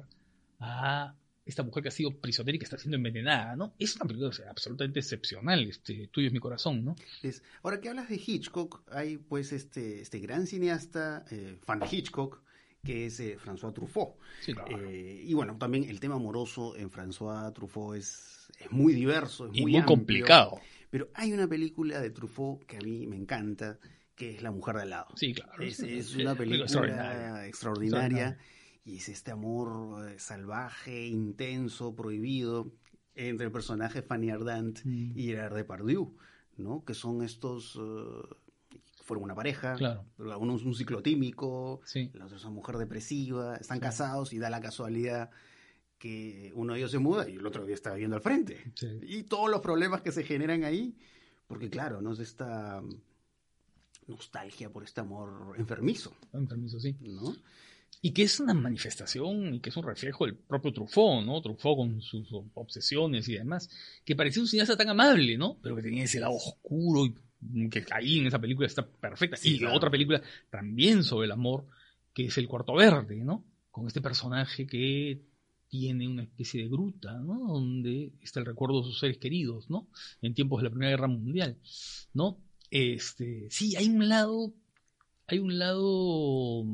a 0.60 1.14
esta 1.46 1.62
mujer 1.62 1.82
que 1.84 1.88
ha 1.88 1.92
sido 1.92 2.10
prisionera 2.10 2.56
y 2.56 2.58
que 2.58 2.64
está 2.64 2.76
siendo 2.76 2.96
envenenada, 2.96 3.54
¿no? 3.54 3.74
Es 3.78 3.94
una 3.96 4.06
película 4.06 4.30
absolutamente 4.50 4.98
excepcional, 4.98 5.64
este, 5.64 6.08
Tuyo 6.08 6.26
es 6.26 6.32
mi 6.32 6.40
corazón, 6.40 6.84
¿no? 6.84 6.96
Es, 7.22 7.42
ahora 7.62 7.80
que 7.80 7.88
hablas 7.88 8.08
de 8.08 8.16
Hitchcock, 8.16 8.82
hay 8.90 9.16
pues 9.16 9.52
este, 9.52 10.00
este 10.00 10.18
gran 10.18 10.46
cineasta, 10.48 11.24
eh, 11.30 11.56
fan 11.64 11.78
de 11.78 11.86
Hitchcock, 11.90 12.42
que 12.86 13.06
es 13.06 13.20
eh, 13.20 13.36
François 13.38 13.74
Truffaut. 13.74 14.14
Eh, 14.46 15.24
y 15.24 15.34
bueno, 15.34 15.56
también 15.58 15.84
el 15.84 15.98
tema 15.98 16.14
amoroso 16.14 16.76
en 16.76 16.90
François 16.90 17.52
Truffaut 17.52 17.96
es, 17.96 18.48
es 18.60 18.70
muy 18.70 18.94
diverso, 18.94 19.46
es 19.46 19.60
muy, 19.60 19.72
muy 19.72 19.82
complicado. 19.82 20.60
Pero 20.90 21.08
hay 21.14 21.32
una 21.32 21.48
película 21.48 22.00
de 22.00 22.10
Truffaut 22.10 22.64
que 22.64 22.76
a 22.76 22.80
mí 22.80 23.06
me 23.06 23.16
encanta, 23.16 23.78
que 24.14 24.36
es 24.36 24.42
La 24.42 24.52
mujer 24.52 24.76
de 24.76 24.82
al 24.82 24.90
lado. 24.90 25.08
Sí, 25.16 25.34
claro. 25.34 25.62
Es, 25.62 26.14
una 26.14 26.34
película 26.36 27.46
extraordinaria, 27.46 28.38
y 28.84 28.98
es 28.98 29.08
este 29.08 29.32
amor 29.32 30.08
eh, 30.08 30.18
salvaje, 30.18 31.06
intenso, 31.06 31.96
prohibido 31.96 32.72
entre 33.14 33.46
el 33.46 33.52
personaje 33.52 34.02
Fanny 34.02 34.30
Ardant 34.30 34.84
mm. 34.84 35.18
y 35.18 35.24
Gerard 35.24 35.56
Depardieu, 35.56 36.16
¿no? 36.56 36.84
Que 36.84 36.94
son 36.94 37.22
estos 37.22 37.78
fueron 39.06 39.22
una 39.22 39.36
pareja, 39.36 39.76
uno 40.18 40.56
es 40.56 40.62
un 40.62 40.74
ciclotímico, 40.74 41.80
la 42.12 42.24
otra 42.24 42.36
es 42.36 42.44
una 42.44 42.54
mujer 42.54 42.76
depresiva, 42.76 43.56
están 43.56 43.78
casados 43.78 44.32
y 44.32 44.38
da 44.38 44.50
la 44.50 44.60
casualidad 44.60 45.30
que 45.96 46.52
uno 46.54 46.72
de 46.72 46.80
ellos 46.80 46.90
se 46.90 46.98
muda 46.98 47.28
y 47.28 47.36
el 47.36 47.46
otro 47.46 47.64
día 47.64 47.74
está 47.76 47.94
viendo 47.94 48.16
al 48.16 48.22
frente. 48.22 48.72
Y 49.02 49.22
todos 49.22 49.48
los 49.48 49.60
problemas 49.60 50.02
que 50.02 50.10
se 50.10 50.24
generan 50.24 50.64
ahí, 50.64 50.98
porque 51.46 51.70
claro, 51.70 52.02
no 52.02 52.12
es 52.12 52.18
esta 52.18 52.82
nostalgia 54.08 54.70
por 54.70 54.82
este 54.82 55.00
amor 55.00 55.54
enfermizo. 55.56 56.12
Enfermizo, 56.32 56.80
sí. 56.80 56.96
Y 58.02 58.10
que 58.10 58.24
es 58.24 58.40
una 58.40 58.54
manifestación 58.54 59.54
y 59.54 59.60
que 59.60 59.70
es 59.70 59.76
un 59.76 59.84
reflejo 59.84 60.26
del 60.26 60.34
propio 60.34 60.72
Truffaut, 60.72 61.24
¿no? 61.24 61.40
Truffaut 61.40 61.76
con 61.76 62.02
sus 62.02 62.28
obsesiones 62.54 63.28
y 63.28 63.34
demás, 63.34 63.70
que 64.04 64.16
parecía 64.16 64.42
un 64.42 64.48
cineasta 64.48 64.76
tan 64.76 64.88
amable, 64.88 65.38
¿no? 65.38 65.58
Pero 65.62 65.76
que 65.76 65.82
tenía 65.82 66.04
ese 66.04 66.18
lado 66.18 66.34
oscuro 66.34 67.06
y 67.06 67.14
que 67.70 67.84
ahí 67.92 68.18
en 68.18 68.26
esa 68.26 68.38
película 68.38 68.66
está 68.66 68.86
perfecta. 68.86 69.36
y 69.42 69.58
la 69.58 69.72
otra 69.72 69.90
película 69.90 70.22
también 70.50 71.04
sobre 71.04 71.26
el 71.26 71.32
amor, 71.32 71.66
que 72.12 72.26
es 72.26 72.38
El 72.38 72.48
Cuarto 72.48 72.74
Verde, 72.74 73.16
¿no? 73.24 73.44
Con 73.70 73.86
este 73.86 74.00
personaje 74.00 74.66
que 74.66 75.20
tiene 75.68 76.08
una 76.08 76.22
especie 76.22 76.62
de 76.62 76.68
gruta, 76.68 77.12
¿no? 77.14 77.52
Donde 77.54 78.12
está 78.22 78.40
el 78.40 78.46
recuerdo 78.46 78.80
de 78.80 78.86
sus 78.86 78.98
seres 78.98 79.18
queridos, 79.18 79.68
¿no? 79.68 79.88
En 80.22 80.34
tiempos 80.34 80.60
de 80.60 80.64
la 80.64 80.70
Primera 80.70 80.90
Guerra 80.90 81.08
Mundial, 81.08 81.58
¿no? 82.14 82.38
Este, 82.70 83.48
sí, 83.50 83.76
hay 83.76 83.88
un 83.88 84.08
lado, 84.08 84.52
hay 85.26 85.38
un 85.38 85.58
lado 85.58 86.64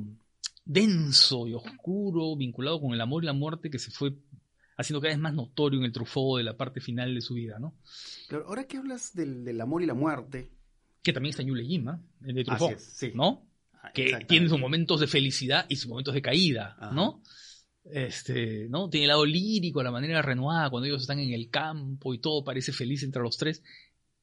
denso 0.64 1.48
y 1.48 1.54
oscuro 1.54 2.36
vinculado 2.36 2.80
con 2.80 2.92
el 2.92 3.00
amor 3.00 3.24
y 3.24 3.26
la 3.26 3.32
muerte 3.32 3.70
que 3.70 3.78
se 3.78 3.90
fue 3.90 4.14
haciendo 4.82 5.00
cada 5.00 5.14
vez 5.14 5.20
más 5.20 5.34
notorio 5.34 5.78
en 5.78 5.86
el 5.86 5.92
Truffaut 5.92 6.38
de 6.38 6.44
la 6.44 6.56
parte 6.56 6.80
final 6.80 7.14
de 7.14 7.20
su 7.20 7.34
vida, 7.34 7.58
¿no? 7.58 7.74
Claro, 8.28 8.46
ahora 8.46 8.66
que 8.66 8.76
hablas 8.76 9.14
del, 9.14 9.60
amor 9.60 9.82
y 9.82 9.86
la 9.86 9.94
muerte. 9.94 10.50
Que 11.02 11.12
también 11.12 11.30
está 11.30 11.42
en 11.42 11.48
Yule 11.48 11.64
Jim, 11.64 11.88
el 12.24 12.34
de 12.34 12.44
Truffaut, 12.44 12.78
¿no? 13.14 13.48
Ah, 13.74 13.90
que 13.92 14.24
tiene 14.28 14.48
sus 14.48 14.60
momentos 14.60 15.00
de 15.00 15.06
felicidad 15.06 15.66
y 15.68 15.76
sus 15.76 15.88
momentos 15.88 16.14
de 16.14 16.22
caída, 16.22 16.76
¿no? 16.92 17.22
Este, 17.84 18.68
¿no? 18.68 18.88
Tiene 18.88 19.06
el 19.06 19.08
lado 19.08 19.26
lírico, 19.26 19.82
la 19.82 19.90
manera 19.90 20.22
renovada, 20.22 20.70
cuando 20.70 20.86
ellos 20.86 21.02
están 21.02 21.18
en 21.18 21.32
el 21.32 21.50
campo 21.50 22.14
y 22.14 22.18
todo 22.18 22.44
parece 22.44 22.72
feliz 22.72 23.02
entre 23.02 23.22
los 23.22 23.36
tres. 23.36 23.62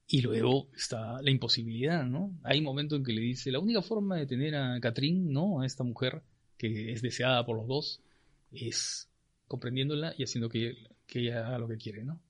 Y 0.06 0.22
luego 0.22 0.70
está 0.74 1.22
la 1.22 1.30
imposibilidad, 1.30 2.04
¿no? 2.04 2.36
Hay 2.42 2.58
un 2.58 2.64
momento 2.64 2.96
en 2.96 3.04
que 3.04 3.12
le 3.12 3.20
dice, 3.20 3.52
la 3.52 3.60
única 3.60 3.80
forma 3.82 4.16
de 4.16 4.26
tener 4.26 4.56
a 4.56 4.80
Catherine, 4.80 5.30
¿no? 5.30 5.60
A 5.60 5.66
esta 5.66 5.84
mujer 5.84 6.22
que 6.56 6.92
es 6.92 7.00
deseada 7.00 7.46
por 7.46 7.56
los 7.56 7.68
dos, 7.68 8.00
es 8.50 9.09
comprendiéndola 9.50 10.14
y 10.16 10.22
haciendo 10.22 10.48
que, 10.48 10.76
que 11.08 11.18
ella 11.18 11.44
haga 11.44 11.58
lo 11.58 11.66
que 11.66 11.76
quiere, 11.76 12.04
¿no? 12.04 12.20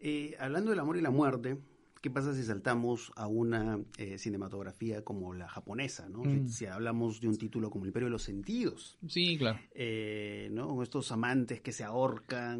Eh, 0.00 0.34
hablando 0.40 0.70
del 0.70 0.80
amor 0.80 0.96
y 0.96 1.00
la 1.00 1.12
muerte, 1.12 1.58
¿qué 2.02 2.10
pasa 2.10 2.34
si 2.34 2.42
saltamos 2.42 3.12
a 3.14 3.28
una 3.28 3.78
eh, 3.98 4.18
cinematografía 4.18 5.04
como 5.04 5.32
la 5.32 5.48
japonesa? 5.48 6.08
¿no? 6.08 6.24
Mm. 6.24 6.48
Si, 6.48 6.66
hablamos 6.66 7.20
de 7.20 7.28
un 7.28 7.38
título 7.38 7.70
como 7.70 7.84
El 7.84 7.90
Imperio 7.90 8.08
de 8.08 8.10
los 8.10 8.24
Sentidos. 8.24 8.98
Sí, 9.06 9.38
claro. 9.38 9.60
Eh, 9.70 10.48
¿no? 10.50 10.82
Estos 10.82 11.12
amantes 11.12 11.60
que 11.60 11.70
se 11.70 11.84
ahorcan 11.84 12.58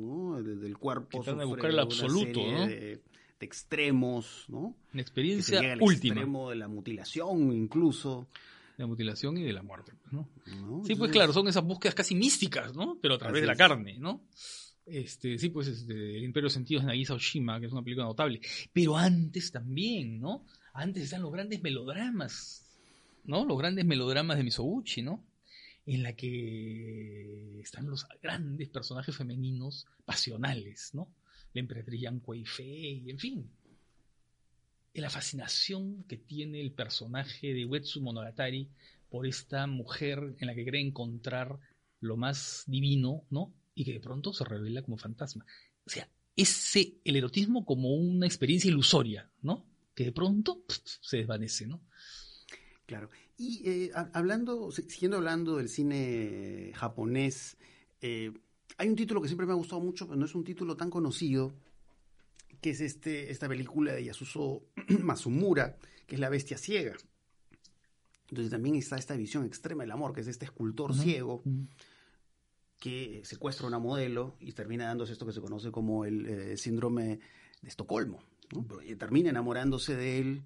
¿no? 0.00 0.42
desde 0.42 0.66
el 0.66 0.78
cuerpo. 0.78 1.18
Que 1.18 1.24
tratan 1.24 1.40
de 1.40 1.44
buscar 1.44 1.70
el 1.70 1.78
absoluto, 1.78 2.40
¿no? 2.50 2.66
De, 2.66 3.02
de 3.38 3.46
extremos, 3.46 4.46
¿no? 4.48 4.58
Una 4.58 4.74
Que 4.90 4.94
se 4.94 5.00
experiencia 5.02 5.60
llega 5.60 5.74
al 5.74 5.82
última 5.82 6.14
extremo 6.14 6.48
de 6.48 6.56
la 6.56 6.68
mutilación 6.68 7.52
incluso. 7.52 8.26
De 8.76 8.82
la 8.82 8.86
mutilación 8.86 9.38
y 9.38 9.42
de 9.42 9.52
la 9.52 9.62
muerte, 9.62 9.92
¿no? 10.10 10.28
¿no? 10.46 10.84
Sí, 10.84 10.94
pues 10.94 11.10
claro, 11.10 11.32
son 11.32 11.48
esas 11.48 11.64
búsquedas 11.64 11.94
casi 11.94 12.14
místicas, 12.14 12.74
¿no? 12.74 12.98
Pero 13.00 13.14
a 13.14 13.18
través 13.18 13.40
de 13.40 13.46
la 13.46 13.56
carne, 13.56 13.98
¿no? 13.98 14.22
Este, 14.84 15.38
sí, 15.38 15.48
pues 15.48 15.66
este, 15.66 16.16
El 16.16 16.24
Imperio 16.24 16.48
de 16.48 16.54
Sentidos 16.54 16.84
de 16.84 16.88
Nagisa 16.88 17.14
Oshima, 17.14 17.58
que 17.58 17.66
es 17.66 17.72
una 17.72 17.82
película 17.82 18.06
notable. 18.06 18.40
Pero 18.72 18.96
antes 18.96 19.50
también, 19.50 20.20
¿no? 20.20 20.44
Antes 20.74 21.04
están 21.04 21.22
los 21.22 21.32
grandes 21.32 21.62
melodramas, 21.62 22.64
¿no? 23.24 23.44
Los 23.44 23.58
grandes 23.58 23.84
melodramas 23.84 24.36
de 24.36 24.44
Misoguchi, 24.44 25.02
¿no? 25.02 25.24
En 25.86 26.02
la 26.02 26.14
que 26.14 27.60
están 27.60 27.86
los 27.86 28.06
grandes 28.22 28.68
personajes 28.68 29.16
femeninos 29.16 29.86
pasionales, 30.04 30.90
¿no? 30.92 31.12
La 31.52 31.60
emperatriz 31.60 32.02
Yang 32.02 32.20
Kuei-fei, 32.20 33.10
en 33.10 33.18
fin. 33.18 33.50
La 35.00 35.10
fascinación 35.10 36.04
que 36.04 36.16
tiene 36.16 36.60
el 36.60 36.72
personaje 36.72 37.52
de 37.54 37.64
Uetsu 37.66 38.00
Monogatari 38.00 38.68
por 39.10 39.26
esta 39.26 39.66
mujer 39.66 40.34
en 40.40 40.46
la 40.46 40.54
que 40.54 40.64
cree 40.64 40.80
encontrar 40.80 41.58
lo 42.00 42.16
más 42.16 42.64
divino, 42.66 43.24
¿no? 43.30 43.52
Y 43.74 43.84
que 43.84 43.92
de 43.92 44.00
pronto 44.00 44.32
se 44.32 44.44
revela 44.44 44.82
como 44.82 44.96
fantasma. 44.98 45.44
O 45.86 45.90
sea, 45.90 46.08
ese, 46.34 46.94
el 47.04 47.16
erotismo 47.16 47.64
como 47.64 47.94
una 47.94 48.26
experiencia 48.26 48.68
ilusoria, 48.70 49.30
¿no? 49.42 49.64
Que 49.94 50.04
de 50.04 50.12
pronto 50.12 50.64
se 51.00 51.18
desvanece, 51.18 51.66
¿no? 51.66 51.80
Claro. 52.86 53.10
Y 53.36 53.68
eh, 53.68 53.90
ha- 53.94 54.10
hablando, 54.14 54.70
si- 54.70 54.82
siguiendo 54.88 55.16
hablando 55.18 55.56
del 55.56 55.68
cine 55.68 56.72
japonés, 56.74 57.56
eh, 58.00 58.32
hay 58.78 58.88
un 58.88 58.96
título 58.96 59.20
que 59.20 59.28
siempre 59.28 59.46
me 59.46 59.52
ha 59.52 59.56
gustado 59.56 59.80
mucho, 59.80 60.06
pero 60.06 60.18
no 60.18 60.26
es 60.26 60.34
un 60.34 60.44
título 60.44 60.76
tan 60.76 60.90
conocido, 60.90 61.54
que 62.60 62.70
es 62.70 62.80
este, 62.80 63.30
esta 63.30 63.48
película 63.48 63.92
de 63.92 64.04
Yasuzo 64.04 64.62
Masumura, 65.00 65.76
que 66.06 66.14
es 66.16 66.20
La 66.20 66.28
Bestia 66.28 66.58
Ciega. 66.58 66.96
Entonces 68.28 68.50
también 68.50 68.74
está 68.74 68.96
esta 68.96 69.16
visión 69.16 69.44
extrema 69.44 69.84
del 69.84 69.92
amor, 69.92 70.12
que 70.12 70.20
es 70.20 70.26
este 70.26 70.44
escultor 70.44 70.94
ciego 70.94 71.42
que 72.78 73.22
secuestra 73.24 73.64
a 73.64 73.68
una 73.68 73.78
modelo 73.78 74.36
y 74.40 74.52
termina 74.52 74.86
dándose 74.86 75.12
esto 75.12 75.26
que 75.26 75.32
se 75.32 75.40
conoce 75.40 75.70
como 75.70 76.04
el 76.04 76.26
eh, 76.26 76.56
síndrome 76.56 77.20
de 77.62 77.68
Estocolmo. 77.68 78.22
¿no? 78.52 78.66
Pero, 78.66 78.98
termina 78.98 79.30
enamorándose 79.30 79.96
de 79.96 80.18
él 80.18 80.42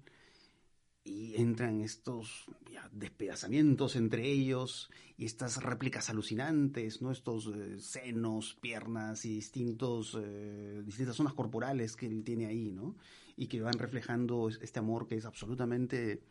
y 1.03 1.35
entran 1.35 1.81
estos 1.81 2.45
ya, 2.71 2.87
despedazamientos 2.91 3.95
entre 3.95 4.29
ellos 4.31 4.89
y 5.17 5.25
estas 5.25 5.61
réplicas 5.63 6.09
alucinantes, 6.11 7.01
¿no? 7.01 7.11
estos 7.11 7.47
eh, 7.47 7.79
senos, 7.79 8.55
piernas 8.61 9.25
y 9.25 9.33
distintos, 9.35 10.15
eh, 10.21 10.81
distintas 10.85 11.15
zonas 11.15 11.33
corporales 11.33 11.95
que 11.95 12.05
él 12.05 12.23
tiene 12.23 12.45
ahí, 12.45 12.71
¿no? 12.71 12.95
y 13.35 13.47
que 13.47 13.61
van 13.61 13.79
reflejando 13.79 14.47
es- 14.49 14.59
este 14.61 14.77
amor 14.79 15.07
que 15.07 15.15
es 15.15 15.25
absolutamente 15.25 16.21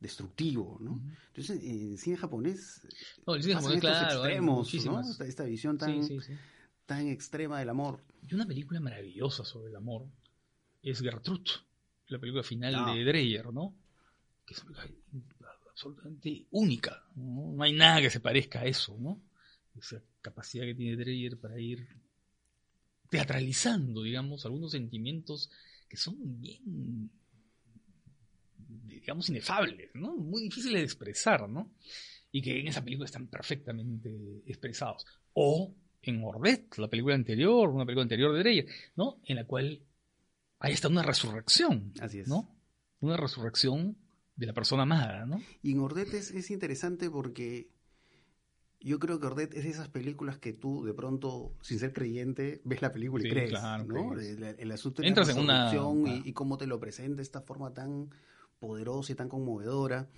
destructivo. 0.00 0.78
¿no? 0.80 1.00
Entonces, 1.28 1.62
en 1.62 1.96
cine 1.96 2.16
japonés 2.16 2.82
No, 3.26 3.34
el 3.36 3.42
cine 3.42 3.54
japonés, 3.54 3.76
estos 3.76 3.90
claro, 3.90 4.14
extremos, 4.16 4.84
¿no? 4.86 5.00
esta, 5.00 5.24
esta 5.24 5.44
visión 5.44 5.78
tan, 5.78 6.02
Sí, 6.02 6.20
sí, 6.20 6.32
sí. 6.32 6.38
tan 6.84 7.06
extrema 7.08 7.60
del 7.60 7.68
amor. 7.68 8.02
Y 8.28 8.34
una 8.34 8.46
película 8.46 8.80
maravillosa 8.80 9.44
sobre 9.44 9.70
el 9.70 9.76
amor 9.76 10.06
es 10.82 11.00
Gertrude, 11.00 11.50
la 12.08 12.18
película 12.18 12.42
final 12.42 12.74
Ah. 12.76 12.92
de 12.94 13.04
Dreyer, 13.04 13.52
¿no? 13.52 13.74
Que 14.46 14.54
es 14.54 14.64
absolutamente 15.68 16.46
única. 16.52 17.04
¿no? 17.16 17.52
No 17.52 17.62
hay 17.62 17.72
nada 17.74 18.00
que 18.00 18.10
se 18.10 18.20
parezca 18.20 18.60
a 18.60 18.64
eso, 18.64 18.96
¿no? 18.98 19.20
Esa 19.76 20.02
capacidad 20.22 20.64
que 20.64 20.74
tiene 20.74 20.96
Dreyer 20.96 21.38
para 21.38 21.60
ir 21.60 21.86
teatralizando, 23.10 24.02
digamos, 24.02 24.46
algunos 24.46 24.72
sentimientos 24.72 25.50
que 25.88 25.96
son 25.96 26.40
bien, 26.40 27.10
digamos, 28.86 29.28
inefables, 29.28 29.90
¿no? 29.94 30.16
Muy 30.16 30.42
difíciles 30.42 30.80
de 30.80 30.84
expresar, 30.84 31.48
¿no? 31.48 31.72
Y 32.32 32.40
que 32.40 32.58
en 32.58 32.68
esa 32.68 32.82
película 32.82 33.06
están 33.06 33.28
perfectamente 33.28 34.42
expresados. 34.46 35.04
O 35.34 35.74
en 36.02 36.22
Orbet, 36.24 36.78
la 36.78 36.88
película 36.88 37.14
anterior, 37.14 37.68
una 37.68 37.84
película 37.84 38.02
anterior 38.02 38.32
de 38.32 38.38
Dreyer, 38.40 38.66
¿no? 38.96 39.20
En 39.24 39.36
la 39.36 39.44
cual 39.44 39.82
hay 40.58 40.72
hasta 40.72 40.88
una 40.88 41.02
resurrección, 41.02 41.92
Así 42.00 42.20
es. 42.20 42.28
¿no? 42.28 42.56
Una 43.00 43.16
resurrección 43.16 43.96
de 44.36 44.46
la 44.46 44.52
persona 44.52 44.82
amada, 44.84 45.26
¿no? 45.26 45.40
Y 45.62 45.72
en 45.72 45.80
Ordet 45.80 46.12
es, 46.14 46.30
es 46.30 46.50
interesante 46.50 47.10
porque 47.10 47.68
yo 48.80 48.98
creo 48.98 49.18
que 49.18 49.26
Ordet 49.26 49.54
es 49.54 49.64
de 49.64 49.70
esas 49.70 49.88
películas 49.88 50.38
que 50.38 50.52
tú 50.52 50.84
de 50.84 50.94
pronto, 50.94 51.54
sin 51.62 51.78
ser 51.78 51.92
creyente, 51.92 52.60
ves 52.64 52.82
la 52.82 52.92
película 52.92 53.22
y 53.22 53.26
Sí, 53.26 53.30
crees, 53.34 53.50
claro, 53.50 53.84
¿no? 53.84 54.10
crees. 54.10 54.36
El, 54.36 54.42
el 54.44 54.72
asunto 54.72 55.02
de 55.02 55.08
Entras 55.08 55.28
la 55.28 55.34
en 55.34 55.40
una- 55.40 55.70
claro. 55.70 56.02
y, 56.06 56.28
y 56.28 56.32
cómo 56.32 56.56
te 56.58 56.66
lo 56.66 56.78
presenta 56.78 57.16
de 57.16 57.22
esta 57.22 57.40
forma 57.40 57.72
tan 57.72 58.10
poderosa 58.58 59.12
y 59.12 59.14
tan 59.16 59.28
conmovedora. 59.28 60.08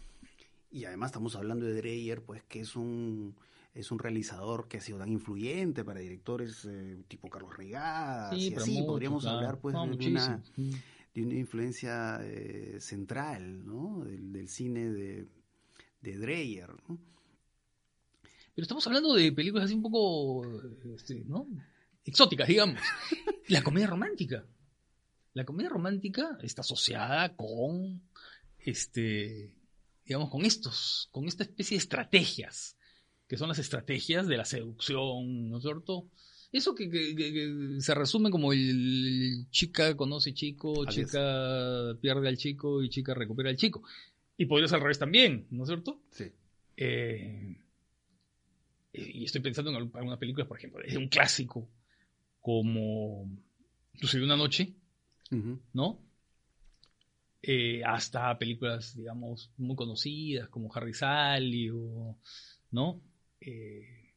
Y 0.70 0.84
además 0.84 1.08
estamos 1.10 1.34
hablando 1.36 1.64
de 1.64 1.74
Dreyer, 1.74 2.22
pues 2.22 2.42
que 2.42 2.60
es 2.60 2.76
un 2.76 3.36
es 3.74 3.92
un 3.92 3.98
realizador 4.00 4.66
que 4.66 4.78
ha 4.78 4.80
sido 4.80 4.98
tan 4.98 5.12
influyente 5.12 5.84
para 5.84 6.00
directores 6.00 6.66
eh, 6.68 7.04
tipo 7.06 7.30
Carlos 7.30 7.56
Regadas 7.56 8.36
y 8.36 8.50
pero 8.50 8.62
así 8.62 8.72
mucho, 8.72 8.86
podríamos 8.86 9.22
claro. 9.22 9.36
hablar 9.38 9.60
pues 9.60 9.74
No, 9.74 9.82
de, 9.84 9.88
muchísimo. 9.92 10.42
una. 10.56 10.74
De 11.20 11.26
una 11.26 11.38
influencia 11.38 12.20
eh, 12.22 12.76
central 12.80 13.64
¿no? 13.64 14.04
del, 14.04 14.32
del 14.32 14.48
cine 14.48 14.90
de, 14.90 15.26
de 16.00 16.16
Dreyer. 16.18 16.70
¿no? 16.88 16.98
Pero 18.54 18.64
estamos 18.64 18.86
hablando 18.86 19.14
de 19.14 19.32
películas 19.32 19.66
así 19.66 19.74
un 19.74 19.82
poco, 19.82 20.44
este, 20.94 21.24
¿no? 21.26 21.46
Exóticas, 22.04 22.48
digamos. 22.48 22.80
La 23.48 23.62
comedia 23.62 23.86
romántica. 23.86 24.44
La 25.32 25.44
comedia 25.44 25.68
romántica 25.68 26.38
está 26.42 26.62
asociada 26.62 27.36
con, 27.36 28.02
este, 28.58 29.54
digamos, 30.04 30.30
con 30.30 30.44
estos, 30.44 31.08
con 31.12 31.28
esta 31.28 31.44
especie 31.44 31.76
de 31.76 31.82
estrategias, 31.82 32.76
que 33.28 33.36
son 33.36 33.48
las 33.48 33.60
estrategias 33.60 34.26
de 34.26 34.36
la 34.36 34.44
seducción, 34.44 35.50
¿no 35.50 35.58
es 35.58 35.62
cierto? 35.62 36.08
Eso 36.50 36.74
que, 36.74 36.88
que- 36.88 37.14
que- 37.14 37.32
que 37.32 37.76
se 37.80 37.94
resume 37.94 38.30
como 38.30 38.52
el 38.52 39.46
chica 39.50 39.94
conoce 39.96 40.32
chico, 40.32 40.86
Así 40.86 41.02
es. 41.02 41.08
chica 41.08 41.96
pierde 42.00 42.28
al 42.28 42.36
chico 42.38 42.82
y 42.82 42.88
chica 42.88 43.12
recupera 43.14 43.50
al 43.50 43.56
chico. 43.56 43.82
Y 44.36 44.46
podría 44.46 44.68
ser 44.68 44.76
al 44.76 44.82
revés 44.82 44.98
también, 44.98 45.46
¿no 45.50 45.64
es 45.64 45.68
cierto? 45.68 46.00
Sí. 46.10 46.24
Eh, 46.76 47.56
y 48.92 49.24
estoy 49.24 49.40
pensando 49.42 49.70
en 49.70 49.76
al- 49.76 49.90
algunas 49.94 50.18
películas, 50.18 50.48
por 50.48 50.56
ejemplo, 50.58 50.80
desde 50.82 50.98
un 50.98 51.08
clásico 51.08 51.68
como 52.40 53.28
Sucedió 54.00 54.24
una 54.24 54.36
noche. 54.36 54.72
¿no? 55.74 56.00
Eh, 57.42 57.82
hasta 57.84 58.36
películas, 58.38 58.96
digamos, 58.96 59.50
muy 59.58 59.76
conocidas 59.76 60.48
como 60.48 60.72
Harry 60.74 60.94
Sally 60.94 61.68
o, 61.70 62.16
¿no? 62.70 63.00
Eh, 63.40 64.12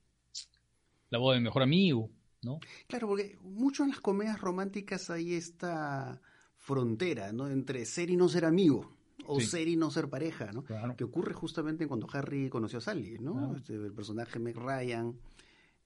La 1.10 1.18
boda 1.18 1.34
de 1.36 1.42
mi 1.42 1.46
mejor 1.46 1.64
amigo, 1.64 2.10
¿no? 2.44 2.60
Claro, 2.88 3.08
porque 3.08 3.38
mucho 3.44 3.84
en 3.84 3.90
las 3.90 4.00
comedias 4.00 4.40
románticas 4.42 5.10
hay 5.10 5.34
esta 5.36 6.22
frontera, 6.58 7.32
¿no? 7.32 7.48
Entre 7.48 7.86
ser 7.86 8.10
y 8.10 8.16
no 8.16 8.28
ser 8.30 8.46
amigo, 8.46 8.96
o 9.26 9.40
Sí. 9.40 9.48
ser 9.48 9.68
y 9.68 9.76
no 9.76 9.92
ser 9.92 10.10
pareja, 10.10 10.52
¿no? 10.52 10.64
Claro. 10.64 10.96
Que 10.96 11.04
ocurre 11.04 11.34
justamente 11.34 11.88
cuando 11.88 12.08
Harry 12.12 12.50
conoció 12.50 12.80
a 12.80 12.82
Sally, 12.82 13.18
¿no? 13.20 13.34
Claro. 13.34 13.56
Este, 13.58 13.74
el 13.76 13.94
personaje 13.94 14.40
Meg 14.40 14.56
Ryan 14.58 15.16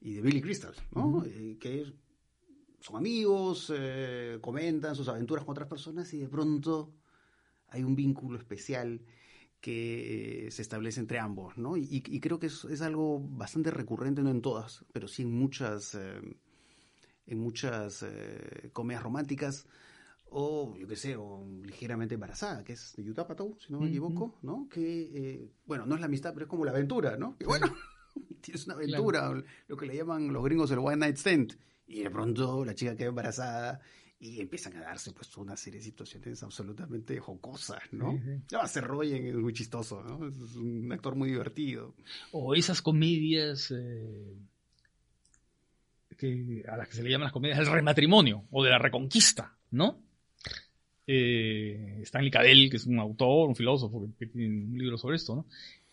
y 0.01 0.13
de 0.13 0.21
Billy 0.21 0.41
Crystal, 0.41 0.73
¿no? 0.93 1.23
Eh, 1.25 1.57
que 1.59 1.93
son 2.79 2.97
amigos, 2.97 3.71
eh, 3.75 4.37
comentan 4.41 4.95
sus 4.95 5.07
aventuras 5.07 5.43
con 5.43 5.53
otras 5.53 5.67
personas 5.67 6.13
y 6.13 6.19
de 6.19 6.29
pronto 6.29 6.93
hay 7.69 7.83
un 7.83 7.95
vínculo 7.95 8.37
especial 8.37 9.01
que 9.59 10.47
eh, 10.47 10.51
se 10.51 10.61
establece 10.61 10.99
entre 10.99 11.17
ambos, 11.17 11.57
¿no? 11.57 11.75
Y, 11.75 11.87
y 12.05 12.19
creo 12.19 12.37
que 12.37 12.47
es, 12.47 12.65
es 12.65 12.81
algo 12.81 13.19
bastante 13.19 13.71
recurrente, 13.71 14.21
no 14.21 14.29
en 14.29 14.41
todas, 14.41 14.85
pero 14.93 15.07
sí 15.07 15.23
en 15.23 15.31
muchas, 15.31 15.97
en 17.27 17.39
muchas 17.39 18.03
eh, 18.03 18.69
comedias 18.73 19.03
románticas, 19.03 19.67
o 20.29 20.75
yo 20.77 20.87
qué 20.87 20.95
sé, 20.95 21.15
o 21.15 21.45
ligeramente 21.63 22.15
embarazada, 22.15 22.63
que 22.63 22.73
es 22.73 22.93
de 22.95 23.09
Utah 23.09 23.27
Patou, 23.27 23.57
si 23.59 23.71
no 23.71 23.79
me 23.79 23.87
equivoco, 23.87 24.37
¿no? 24.41 24.67
Que, 24.69 25.11
eh, 25.13 25.51
bueno, 25.65 25.85
no 25.85 25.95
es 25.95 26.01
la 26.01 26.07
amistad, 26.07 26.33
pero 26.33 26.45
es 26.45 26.49
como 26.49 26.65
la 26.65 26.71
aventura, 26.71 27.15
¿no? 27.17 27.37
Que 27.37 27.45
bueno, 27.45 27.67
tienes 28.41 28.65
una 28.65 28.75
aventura, 28.75 29.31
lo 29.67 29.77
que 29.77 29.85
le 29.85 29.95
llaman 29.95 30.33
los 30.33 30.43
gringos 30.43 30.71
el 30.71 30.79
one 30.79 30.97
night 30.97 31.17
stand, 31.17 31.57
y 31.87 32.03
de 32.03 32.09
pronto 32.09 32.65
la 32.65 32.73
chica 32.73 32.95
queda 32.95 33.09
embarazada 33.09 33.79
y 34.19 34.41
empiezan 34.41 34.75
a 34.77 34.81
darse 34.81 35.11
pues 35.11 35.35
una 35.37 35.55
serie 35.55 35.79
de 35.79 35.85
situaciones 35.85 36.41
absolutamente 36.41 37.19
jocosas, 37.19 37.81
¿no? 37.91 38.11
Sí, 38.13 38.19
sí. 38.23 38.41
No, 38.51 38.67
Seth 38.67 38.83
Rogen 38.83 39.27
es 39.27 39.35
muy 39.35 39.53
chistoso, 39.53 40.01
¿no? 40.01 40.27
Es 40.27 40.55
un 40.55 40.91
actor 40.91 41.15
muy 41.15 41.29
divertido. 41.29 41.95
O 42.31 42.55
esas 42.55 42.81
comedias 42.81 43.71
eh, 43.71 44.35
que, 46.15 46.63
a 46.67 46.77
las 46.77 46.87
que 46.87 46.95
se 46.95 47.03
le 47.03 47.09
llaman 47.09 47.25
las 47.25 47.33
comedias 47.33 47.59
del 47.59 47.71
rematrimonio 47.71 48.45
o 48.51 48.63
de 48.63 48.69
la 48.69 48.79
reconquista, 48.79 49.55
¿no? 49.71 49.99
Eh, 51.07 51.99
Stanley 52.03 52.31
Cadell, 52.31 52.69
que 52.69 52.77
es 52.77 52.85
un 52.85 52.99
autor, 52.99 53.49
un 53.49 53.55
filósofo 53.55 54.09
que, 54.17 54.25
tiene 54.27 54.65
un 54.65 54.77
libro 54.77 54.97
sobre 54.97 55.17
esto, 55.17 55.35
¿no? 55.35 55.45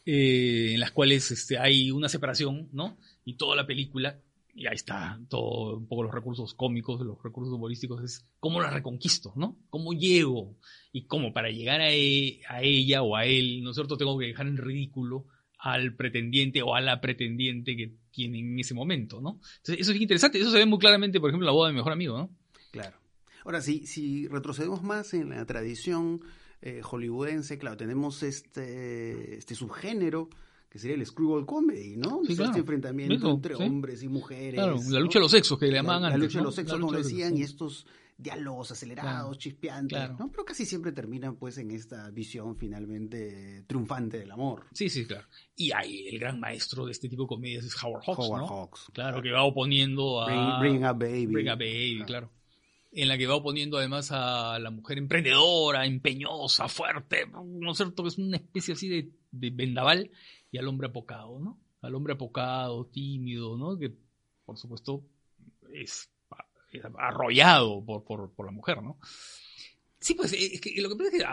Eh, 0.05 0.73
en 0.75 0.81
las 0.81 0.91
cuales 0.91 1.31
este, 1.31 1.59
hay 1.59 1.91
una 1.91 2.09
separación, 2.09 2.69
¿no? 2.73 2.97
Y 3.25 3.35
toda 3.35 3.55
la 3.55 3.67
película, 3.67 4.19
y 4.55 4.67
ahí 4.67 4.75
está 4.75 5.21
todo, 5.29 5.76
un 5.76 5.87
poco 5.87 6.05
los 6.05 6.14
recursos 6.14 6.55
cómicos, 6.55 7.00
los 7.02 7.23
recursos 7.23 7.55
humorísticos, 7.55 8.02
es 8.02 8.25
cómo 8.41 8.61
la 8.61 8.71
reconquisto, 8.71 9.33
¿no? 9.37 9.57
¿Cómo 9.71 9.93
llego? 9.93 10.57
Y 10.93 11.02
cómo 11.02 11.33
para 11.33 11.50
llegar 11.50 11.81
a, 11.81 11.93
e, 11.93 12.41
a 12.49 12.62
ella 12.62 13.02
o 13.02 13.17
a 13.17 13.26
él, 13.26 13.62
¿no 13.62 13.71
es 13.71 13.76
cierto? 13.76 13.97
Tengo 13.97 14.19
que 14.19 14.26
dejar 14.26 14.47
en 14.47 14.57
ridículo 14.57 15.26
al 15.62 15.95
pretendiente 15.95 16.61
o 16.61 16.75
a 16.75 16.81
la 16.81 17.00
pretendiente 17.00 17.76
que 17.76 17.95
tiene 18.11 18.40
en 18.40 18.59
ese 18.59 18.75
momento, 18.75 19.21
¿no? 19.21 19.40
Entonces, 19.59 19.78
eso 19.78 19.92
es 19.92 20.00
interesante, 20.00 20.40
eso 20.40 20.50
se 20.50 20.59
ve 20.59 20.66
muy 20.66 20.78
claramente, 20.78 21.21
por 21.21 21.31
ejemplo, 21.31 21.45
en 21.45 21.47
la 21.47 21.52
boda 21.52 21.69
de 21.69 21.75
mi 21.75 21.78
mejor 21.78 21.92
amigo, 21.92 22.19
¿no? 22.19 22.31
Claro. 22.73 22.97
Ahora, 23.45 23.61
si, 23.61 23.87
si 23.87 24.26
retrocedemos 24.26 24.83
más 24.83 25.14
en 25.14 25.31
la 25.31 25.47
tradición 25.47 26.21
eh, 26.62 26.81
hollywoodense, 26.83 27.59
claro, 27.59 27.76
tenemos 27.76 28.25
este, 28.25 29.37
este 29.37 29.54
subgénero 29.54 30.28
que 30.69 30.81
sería 30.81 30.97
el 30.97 31.07
screwball 31.07 31.47
comedy, 31.47 31.97
¿no? 31.97 32.23
Este 32.28 32.42
enfrentamiento 32.59 33.31
entre 33.31 33.54
hombres 33.54 34.02
y 34.02 34.09
mujeres. 34.09 34.54
Claro, 34.54 34.81
la 34.88 35.00
lucha 35.00 35.19
de 35.19 35.25
los 35.25 35.31
sexos 35.31 35.59
que 35.59 35.66
le 35.66 35.75
llamaban 35.75 36.07
antes. 36.07 36.19
La 36.19 36.25
lucha 36.25 36.38
de 36.38 36.45
los 36.45 36.54
sexos, 36.54 36.81
como 36.81 36.92
decían, 36.92 37.37
y 37.37 37.42
estos 37.42 37.87
diálogos 38.23 38.73
acelerados, 38.73 39.38
chispeantes, 39.38 40.11
¿no? 40.19 40.31
Pero 40.31 40.45
casi 40.45 40.64
siempre 40.64 40.93
terminan 40.93 41.37
pues 41.37 41.59
en 41.59 41.71
esta 41.71 42.11
visión 42.11 42.57
finalmente 42.57 43.64
triunfante 43.67 44.19
del 44.19 44.31
amor. 44.31 44.67
Sí, 44.73 44.88
sí, 44.88 45.07
claro. 45.07 45.26
Y 45.57 45.73
ahí 45.73 46.09
el 46.09 46.19
gran 46.19 46.38
maestro 46.38 46.87
de 46.87 46.93
este 46.93 47.09
tipo 47.09 47.23
de 47.23 47.29
comedias 47.29 47.64
es 47.64 47.83
Howard 47.83 48.05
Hawks, 48.05 48.19
Howard 48.19 48.47
Hawks. 48.49 48.87
Claro, 48.93 49.23
que 49.23 49.31
va 49.31 49.45
oponiendo 49.45 50.23
a... 50.23 50.59
Bring, 50.61 50.85
a 50.85 50.93
Baby. 50.93 51.26
Bring 51.26 51.49
a 51.49 51.55
Baby, 51.55 52.02
claro 52.07 52.31
en 52.93 53.09
la 53.09 53.17
que 53.17 53.26
va 53.26 53.37
oponiendo 53.37 53.79
además 53.79 54.11
a 54.12 54.59
la 54.59 54.71
mujer 54.71 54.99
emprendedora, 54.99 55.87
empeñosa, 55.87 56.69
fuerte, 56.69 57.26
¿no 57.26 57.71
es 57.71 57.76
cierto? 57.79 58.02
Que 58.02 58.11
es 58.11 58.19
una 58.19 58.37
especie 58.37 58.75
así 58.75 58.88
de, 58.88 59.11
vendaval, 59.50 60.11
y 60.50 60.59
al 60.59 60.69
hombre 60.69 60.88
apocado, 60.88 61.41
¿no? 61.41 61.59
Al 61.81 61.95
hombre 61.95 62.12
apocado, 62.12 62.87
tímido, 62.87 63.57
¿no? 63.57 63.79
Que 63.79 63.95
por 64.45 64.59
supuesto 64.59 65.05
es, 65.73 66.11
arrollado 66.99 67.85
por, 67.85 68.05
por, 68.05 68.47
la 68.47 68.52
mujer, 68.52 68.83
¿no? 68.83 68.99
Sí, 69.99 70.14
pues 70.14 70.33
es 70.33 70.61
que 70.61 70.81
lo 70.81 70.88
que 70.88 70.97
pasa 70.97 71.11
es 71.11 71.23
que 71.23 71.25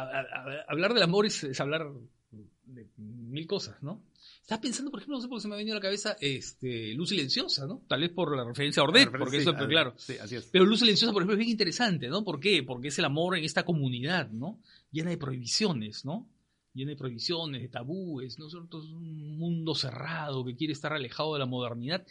hablar 0.67 0.93
del 0.93 1.03
amor 1.03 1.25
es 1.25 1.60
hablar 1.60 1.91
de 2.31 2.88
mil 2.98 3.48
cosas, 3.48 3.81
¿no? 3.81 4.03
Estaba 4.41 4.62
pensando, 4.62 4.89
por 4.89 5.00
ejemplo, 5.00 5.17
no 5.17 5.22
sé 5.22 5.27
por 5.27 5.38
qué 5.38 5.41
se 5.43 5.48
me 5.48 5.55
ha 5.55 5.58
venido 5.58 5.75
a 5.75 5.79
la 5.79 5.81
cabeza 5.81 6.17
este, 6.19 6.93
Luz 6.96 7.10
Silenciosa, 7.10 7.67
¿no? 7.67 7.84
Tal 7.88 8.01
vez 8.01 8.10
por 8.10 8.36
la 8.36 8.43
referencia 8.43 8.81
a 8.81 8.84
Ordet, 8.84 9.12
porque 9.12 9.38
eso, 9.38 9.53
pero 9.53 9.67
claro. 9.67 9.93
Sí, 9.98 10.17
así 10.19 10.38
es. 10.38 10.46
Pero 10.51 10.65
Luz 10.65 10.79
Silenciosa, 10.79 11.13
por 11.13 11.22
ejemplo, 11.22 11.36
es 11.36 11.39
bien 11.39 11.51
interesante, 11.51 12.08
¿no? 12.08 12.24
¿Por 12.24 12.39
qué? 12.39 12.63
Porque 12.63 12.88
es 12.88 12.98
el 12.98 13.05
amor 13.05 13.38
en 13.38 13.43
esta 13.43 13.63
comunidad, 13.63 14.29
¿no? 14.31 14.60
Llena 14.91 15.12
de 15.12 15.17
prohibiciones, 15.17 16.03
¿no? 16.03 16.27
Llena 16.74 16.91
de 16.91 16.98
prohibiciones, 16.98 17.62
de 17.62 17.67
tabúes, 17.67 18.39
¿no? 18.39 18.48
Es 18.48 18.53
un 18.55 19.38
mundo 19.38 19.75
cerrado 19.75 20.43
que 20.43 20.55
quiere 20.55 20.74
estar 20.74 20.93
alejado 20.93 21.34
de 21.34 21.39
la 21.39 21.46
modernidad, 21.46 22.05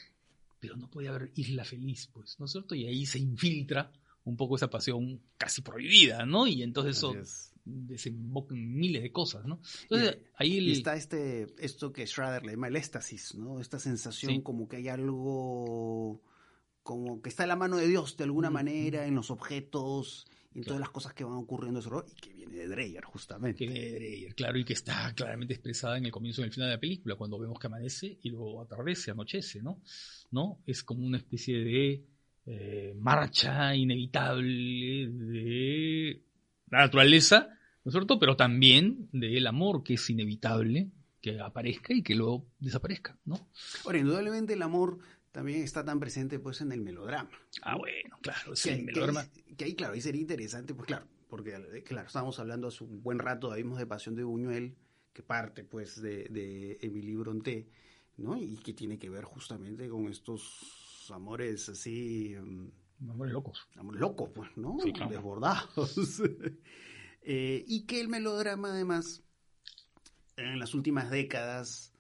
pero 0.60 0.76
no 0.76 0.90
puede 0.90 1.08
haber 1.08 1.30
isla 1.34 1.64
feliz, 1.64 2.08
pues, 2.12 2.38
¿no 2.38 2.46
es 2.46 2.52
cierto? 2.52 2.74
Y 2.74 2.86
ahí 2.86 3.06
se 3.06 3.18
infiltra 3.18 3.92
un 4.24 4.36
poco 4.36 4.56
esa 4.56 4.68
pasión 4.68 5.20
casi 5.36 5.62
prohibida, 5.62 6.26
¿no? 6.26 6.46
Y 6.46 6.62
entonces 6.62 6.98
eso 6.98 7.14
desembocan 7.64 8.74
miles 8.74 9.02
de 9.02 9.12
cosas, 9.12 9.44
¿no? 9.44 9.60
Entonces, 9.82 10.18
ahí 10.36 10.70
está 10.70 10.96
este, 10.96 11.46
esto 11.58 11.92
que 11.92 12.06
Schrader 12.06 12.44
le 12.44 12.52
llama 12.52 12.68
el 12.68 12.76
éxtasis, 12.76 13.34
¿no? 13.34 13.60
Esta 13.60 13.78
sensación 13.78 14.42
como 14.42 14.68
que 14.68 14.76
hay 14.76 14.88
algo, 14.88 16.22
como 16.82 17.20
que 17.22 17.28
está 17.28 17.44
en 17.44 17.50
la 17.50 17.56
mano 17.56 17.76
de 17.76 17.88
Dios 17.88 18.16
de 18.16 18.24
alguna 18.24 18.50
manera, 18.50 19.06
en 19.06 19.14
los 19.14 19.30
objetos, 19.30 20.26
y 20.52 20.58
en 20.58 20.64
todas 20.64 20.80
las 20.80 20.90
cosas 20.90 21.14
que 21.14 21.24
van 21.24 21.34
ocurriendo 21.34 21.80
eso, 21.80 22.04
y 22.10 22.20
que 22.20 22.34
viene 22.34 22.56
de 22.56 22.68
Dreyer, 22.68 23.04
justamente. 23.04 23.58
Que 23.58 23.72
viene 23.72 23.86
de 23.86 23.94
Dreyer, 23.94 24.34
claro, 24.34 24.58
y 24.58 24.64
que 24.64 24.72
está 24.72 25.12
claramente 25.14 25.54
expresada 25.54 25.98
en 25.98 26.06
el 26.06 26.12
comienzo 26.12 26.40
y 26.40 26.44
en 26.44 26.48
el 26.48 26.54
final 26.54 26.68
de 26.68 26.74
la 26.76 26.80
película, 26.80 27.16
cuando 27.16 27.38
vemos 27.38 27.58
que 27.58 27.66
amanece 27.66 28.18
y 28.22 28.30
luego 28.30 28.62
atardece, 28.62 29.10
anochece, 29.10 29.62
¿no? 29.62 29.82
¿No? 30.30 30.60
Es 30.66 30.82
como 30.82 31.06
una 31.06 31.18
especie 31.18 31.58
de 31.58 32.04
eh, 32.46 32.94
marcha 32.96 33.74
inevitable 33.74 35.08
de 35.08 36.22
la 36.70 36.78
naturaleza 36.78 37.50
¿no 37.88 37.90
es 37.90 37.94
cierto? 37.94 38.18
Pero 38.18 38.36
también 38.36 39.08
del 39.12 39.46
amor 39.46 39.82
que 39.82 39.94
es 39.94 40.10
inevitable 40.10 40.90
que 41.22 41.40
aparezca 41.40 41.94
y 41.94 42.02
que 42.02 42.14
luego 42.14 42.46
desaparezca, 42.58 43.18
¿no? 43.24 43.48
Ahora, 43.86 43.98
indudablemente 43.98 44.52
el 44.52 44.60
amor 44.60 44.98
también 45.32 45.62
está 45.62 45.84
tan 45.84 46.00
presente 46.00 46.38
pues 46.38 46.60
en 46.60 46.72
el 46.72 46.80
melodrama. 46.80 47.30
Ah, 47.62 47.76
bueno, 47.76 48.18
claro, 48.22 48.56
sí, 48.56 48.70
el 48.70 48.84
melodrama. 48.84 49.26
Que 49.56 49.64
ahí, 49.64 49.74
claro, 49.74 49.94
ahí 49.94 50.00
sería 50.00 50.20
interesante, 50.20 50.74
pues 50.74 50.86
claro, 50.86 51.06
porque 51.28 51.82
claro, 51.84 52.06
estábamos 52.06 52.38
hablando 52.38 52.68
hace 52.68 52.84
un 52.84 53.02
buen 53.02 53.18
rato, 53.18 53.52
vimos 53.54 53.78
de 53.78 53.86
Pasión 53.86 54.14
de 54.14 54.24
Buñuel, 54.24 54.76
que 55.12 55.22
parte 55.22 55.64
pues 55.64 56.00
de, 56.00 56.24
de 56.28 56.78
Emily 56.80 57.16
Bronté, 57.16 57.68
¿no? 58.16 58.36
Y 58.36 58.56
que 58.58 58.72
tiene 58.72 58.98
que 58.98 59.10
ver 59.10 59.24
justamente 59.24 59.88
con 59.88 60.08
estos 60.08 61.10
amores 61.10 61.68
así... 61.68 62.34
Mm, 62.40 63.10
amores 63.10 63.32
locos. 63.32 63.68
Amores 63.76 64.00
locos, 64.00 64.30
pues, 64.34 64.50
¿no? 64.56 64.76
Desbordados. 65.08 66.22
Eh, 67.30 67.64
y 67.66 67.84
que 67.84 68.00
el 68.00 68.08
melodrama 68.08 68.70
además, 68.70 69.22
en 70.36 70.58
las 70.58 70.72
últimas 70.72 71.10
décadas, 71.10 71.92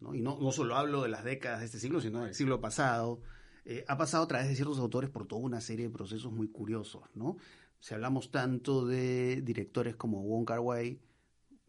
¿no? 0.00 0.14
y 0.14 0.20
no, 0.20 0.38
no 0.40 0.52
solo 0.52 0.76
hablo 0.76 1.02
de 1.02 1.08
las 1.08 1.24
décadas 1.24 1.60
de 1.60 1.66
este 1.66 1.78
siglo, 1.78 2.00
sino 2.00 2.24
del 2.24 2.34
siglo 2.34 2.60
pasado, 2.60 3.20
eh, 3.64 3.84
ha 3.88 3.96
pasado 3.96 4.24
a 4.24 4.28
través 4.28 4.48
de 4.48 4.56
ciertos 4.56 4.78
autores 4.78 5.10
por 5.10 5.26
toda 5.26 5.42
una 5.42 5.60
serie 5.60 5.86
de 5.86 5.92
procesos 5.92 6.32
muy 6.32 6.48
curiosos. 6.48 7.02
¿no? 7.14 7.36
Si 7.78 7.94
hablamos 7.94 8.30
tanto 8.30 8.86
de 8.86 9.42
directores 9.42 9.96
como 9.96 10.22
Wong 10.22 10.46
Kar 10.46 10.60
Wai 10.60 10.98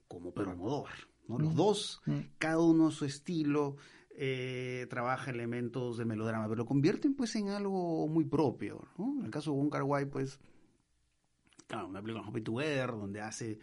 como 0.07 0.33
Pedro 0.33 0.51
Almodóvar. 0.51 0.93
¿no? 1.27 1.37
Los 1.37 1.53
mm. 1.53 1.55
dos, 1.57 2.01
mm. 2.05 2.19
cada 2.37 2.59
uno 2.59 2.87
a 2.87 2.91
su 2.91 3.05
estilo, 3.05 3.77
eh, 4.15 4.87
trabaja 4.89 5.31
elementos 5.31 5.97
de 5.97 6.05
melodrama, 6.05 6.45
pero 6.45 6.57
lo 6.57 6.65
convierten 6.65 7.15
pues 7.15 7.35
en 7.35 7.49
algo 7.49 8.07
muy 8.07 8.25
propio. 8.25 8.87
¿no? 8.97 9.19
En 9.19 9.25
el 9.25 9.31
caso 9.31 9.51
de 9.51 9.57
Wong 9.57 9.71
Kar 9.71 9.83
Wai, 9.83 10.05
pues 10.05 10.39
claro, 11.67 11.87
una 11.87 12.01
película 12.01 12.25
como 12.25 12.97
donde 12.97 13.21
hace 13.21 13.59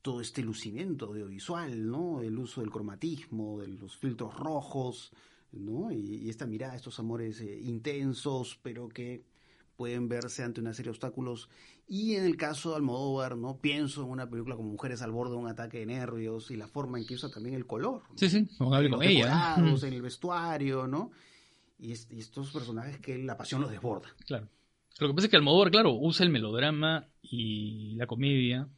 todo 0.00 0.20
este 0.20 0.42
lucimiento 0.42 1.06
audiovisual, 1.06 1.88
¿no? 1.88 2.20
El 2.20 2.38
uso 2.38 2.60
del 2.60 2.70
cromatismo, 2.70 3.60
de 3.60 3.68
los 3.68 3.96
filtros 3.96 4.34
rojos, 4.36 5.12
¿no? 5.52 5.90
Y, 5.92 6.28
esta 6.28 6.46
mirada, 6.46 6.76
estos 6.76 6.98
amores 6.98 7.40
eh, 7.40 7.60
intensos, 7.62 8.58
pero 8.62 8.88
que 8.88 9.24
pueden 9.76 10.08
verse 10.08 10.44
ante 10.44 10.60
una 10.60 10.72
serie 10.72 10.88
de 10.88 10.90
obstáculos. 10.90 11.48
Y 11.88 12.14
en 12.14 12.24
el 12.24 12.36
caso 12.36 12.70
de 12.70 12.76
Almodóvar, 12.76 13.36
¿no? 13.36 13.58
Pienso 13.58 14.04
en 14.04 14.10
una 14.10 14.28
película 14.30 14.54
como 14.54 14.70
Mujeres 14.70 15.02
al 15.02 15.10
borde 15.10 15.32
de 15.32 15.38
un 15.38 15.48
ataque 15.48 15.80
de 15.80 15.86
nervios 15.86 16.50
y 16.50 16.56
la 16.56 16.68
forma 16.68 16.98
en 16.98 17.06
que 17.06 17.14
usa 17.14 17.30
también 17.30 17.56
el 17.56 17.66
color. 17.66 18.02
Sí, 18.14 18.28
sí, 18.28 18.46
con 18.56 19.02
ella. 19.02 19.56
en 19.56 19.92
el 19.92 20.02
vestuario, 20.02 20.86
¿no? 20.86 21.10
Y, 21.78 21.90
y, 21.90 22.18
estos 22.20 22.52
personajes 22.52 23.00
que 23.00 23.18
la 23.18 23.36
pasión 23.36 23.60
los 23.60 23.70
desborda. 23.70 24.08
Claro. 24.26 24.48
Lo 25.00 25.08
que 25.08 25.14
pasa 25.14 25.26
es 25.26 25.30
que 25.30 25.36
Almodóvar, 25.36 25.70
claro, 25.72 25.94
usa 25.94 26.24
el 26.24 26.30
melodrama 26.30 27.08
y 27.22 27.96
la 27.96 28.06
comedia 28.06 28.68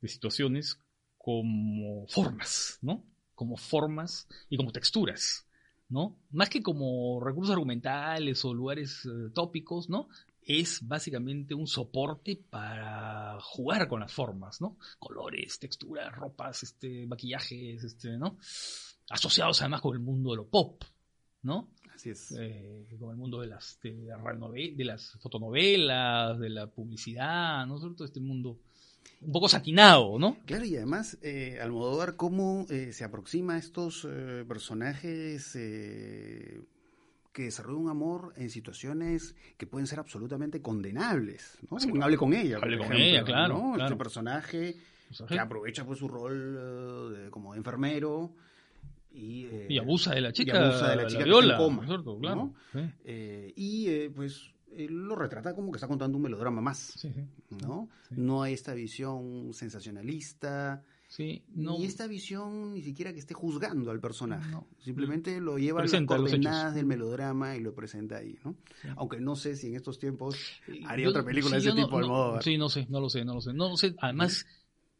de 0.00 0.08
situaciones 0.08 0.78
como 1.18 2.06
formas, 2.08 2.78
¿no? 2.82 3.04
Como 3.34 3.56
formas 3.56 4.26
y 4.48 4.56
como 4.56 4.72
texturas, 4.72 5.46
¿no? 5.88 6.16
Más 6.30 6.48
que 6.48 6.62
como 6.62 7.20
recursos 7.22 7.52
argumentales 7.52 8.44
o 8.44 8.54
lugares 8.54 9.04
eh, 9.04 9.30
tópicos, 9.34 9.88
¿no? 9.88 10.08
Es 10.42 10.86
básicamente 10.86 11.54
un 11.54 11.66
soporte 11.66 12.36
para 12.36 13.38
jugar 13.40 13.86
con 13.88 14.00
las 14.00 14.12
formas, 14.12 14.60
¿no? 14.60 14.78
Colores, 14.98 15.58
texturas, 15.58 16.14
ropas, 16.14 16.62
este, 16.62 17.06
maquillajes, 17.06 17.84
este, 17.84 18.16
¿no? 18.16 18.38
Asociados 19.10 19.60
además 19.60 19.80
con 19.82 19.94
el 19.94 20.00
mundo 20.00 20.30
de 20.30 20.36
lo 20.36 20.48
pop, 20.48 20.82
¿no? 21.42 21.68
Eh, 22.38 22.96
con 22.98 23.10
el 23.10 23.16
mundo 23.16 23.40
de 23.40 23.48
las, 23.48 23.78
de, 23.82 24.84
las 24.84 25.12
fotonovelas, 25.20 26.38
de 26.38 26.48
la 26.48 26.66
publicidad, 26.66 27.66
¿no? 27.66 27.78
Todo 27.78 28.06
este 28.06 28.20
mundo 28.20 28.58
un 29.22 29.32
poco 29.32 29.48
satinado, 29.48 30.18
¿no? 30.18 30.38
Claro, 30.46 30.64
y 30.64 30.76
además, 30.76 31.18
eh, 31.22 31.58
Almodóvar, 31.60 32.16
cómo 32.16 32.66
eh, 32.70 32.92
se 32.92 33.04
aproxima 33.04 33.54
a 33.54 33.58
estos 33.58 34.06
eh, 34.10 34.44
personajes 34.48 35.52
que 37.32 37.42
desarrollan 37.44 37.82
un 37.82 37.90
amor 37.90 38.32
en 38.36 38.50
situaciones 38.50 39.36
que 39.56 39.66
pueden 39.66 39.86
ser 39.86 40.00
absolutamente 40.00 40.60
condenables, 40.60 41.58
¿no? 41.70 41.76
hable 42.02 42.16
con 42.16 42.32
ella, 42.34 42.56
hable 42.56 42.78
con 42.78 42.92
ella, 42.92 43.24
claro, 43.24 43.74
Este 43.78 43.96
personaje 43.96 44.76
que 45.28 45.38
aprovecha 45.38 45.84
pues 45.84 45.98
su 45.98 46.08
rol 46.08 47.28
como 47.30 47.54
enfermero 47.54 48.34
eh, 49.12 49.66
y, 49.68 49.78
abusa 49.78 50.14
de 50.14 50.20
la 50.20 50.32
chica, 50.32 50.54
y 50.54 50.56
abusa 50.56 50.90
de 50.90 50.96
la 50.96 51.06
chica 51.06 51.24
viola, 51.24 51.58
claro, 52.20 52.54
eh, 53.04 53.52
y 53.56 53.88
eh, 53.88 54.10
pues 54.14 54.52
lo 54.88 55.16
retrata 55.16 55.54
como 55.54 55.70
que 55.72 55.76
está 55.76 55.88
contando 55.88 56.16
un 56.16 56.22
melodrama 56.22 56.60
más, 56.60 57.06
¿no? 57.62 57.88
No 58.10 58.42
hay 58.42 58.54
esta 58.54 58.74
visión 58.74 59.52
sensacionalista 59.52 60.82
Sí, 61.08 61.42
no. 61.56 61.76
Y 61.76 61.86
esta 61.86 62.06
visión 62.06 62.72
ni 62.72 62.82
siquiera 62.82 63.12
que 63.12 63.18
esté 63.18 63.34
juzgando 63.34 63.90
al 63.90 63.98
personaje. 63.98 64.48
No. 64.48 64.68
Simplemente 64.78 65.40
lo 65.40 65.58
lleva 65.58 65.80
a 65.80 65.82
las 65.82 65.92
los 65.92 66.04
coordenadas 66.06 66.72
del 66.72 66.86
melodrama 66.86 67.56
y 67.56 67.60
lo 67.60 67.74
presenta 67.74 68.18
ahí, 68.18 68.38
¿no? 68.44 68.54
Sí. 68.80 68.86
Aunque 68.96 69.18
no 69.20 69.34
sé 69.34 69.56
si 69.56 69.66
en 69.66 69.74
estos 69.74 69.98
tiempos 69.98 70.36
haría 70.86 71.06
Yo- 71.06 71.10
otra 71.10 71.24
película 71.24 71.56
de 71.56 71.62
ese 71.62 71.70
no- 71.70 71.74
tipo, 71.84 71.90
no- 71.98 72.04
Almodóvar. 72.06 72.44
Sí, 72.44 72.56
no 72.56 72.68
sé, 72.68 72.86
no 72.88 73.00
lo 73.00 73.10
sé, 73.10 73.24
no 73.24 73.34
lo 73.34 73.40
sé. 73.40 73.52
No 73.52 73.70
lo 73.70 73.76
sé. 73.76 73.92
Además, 73.98 74.46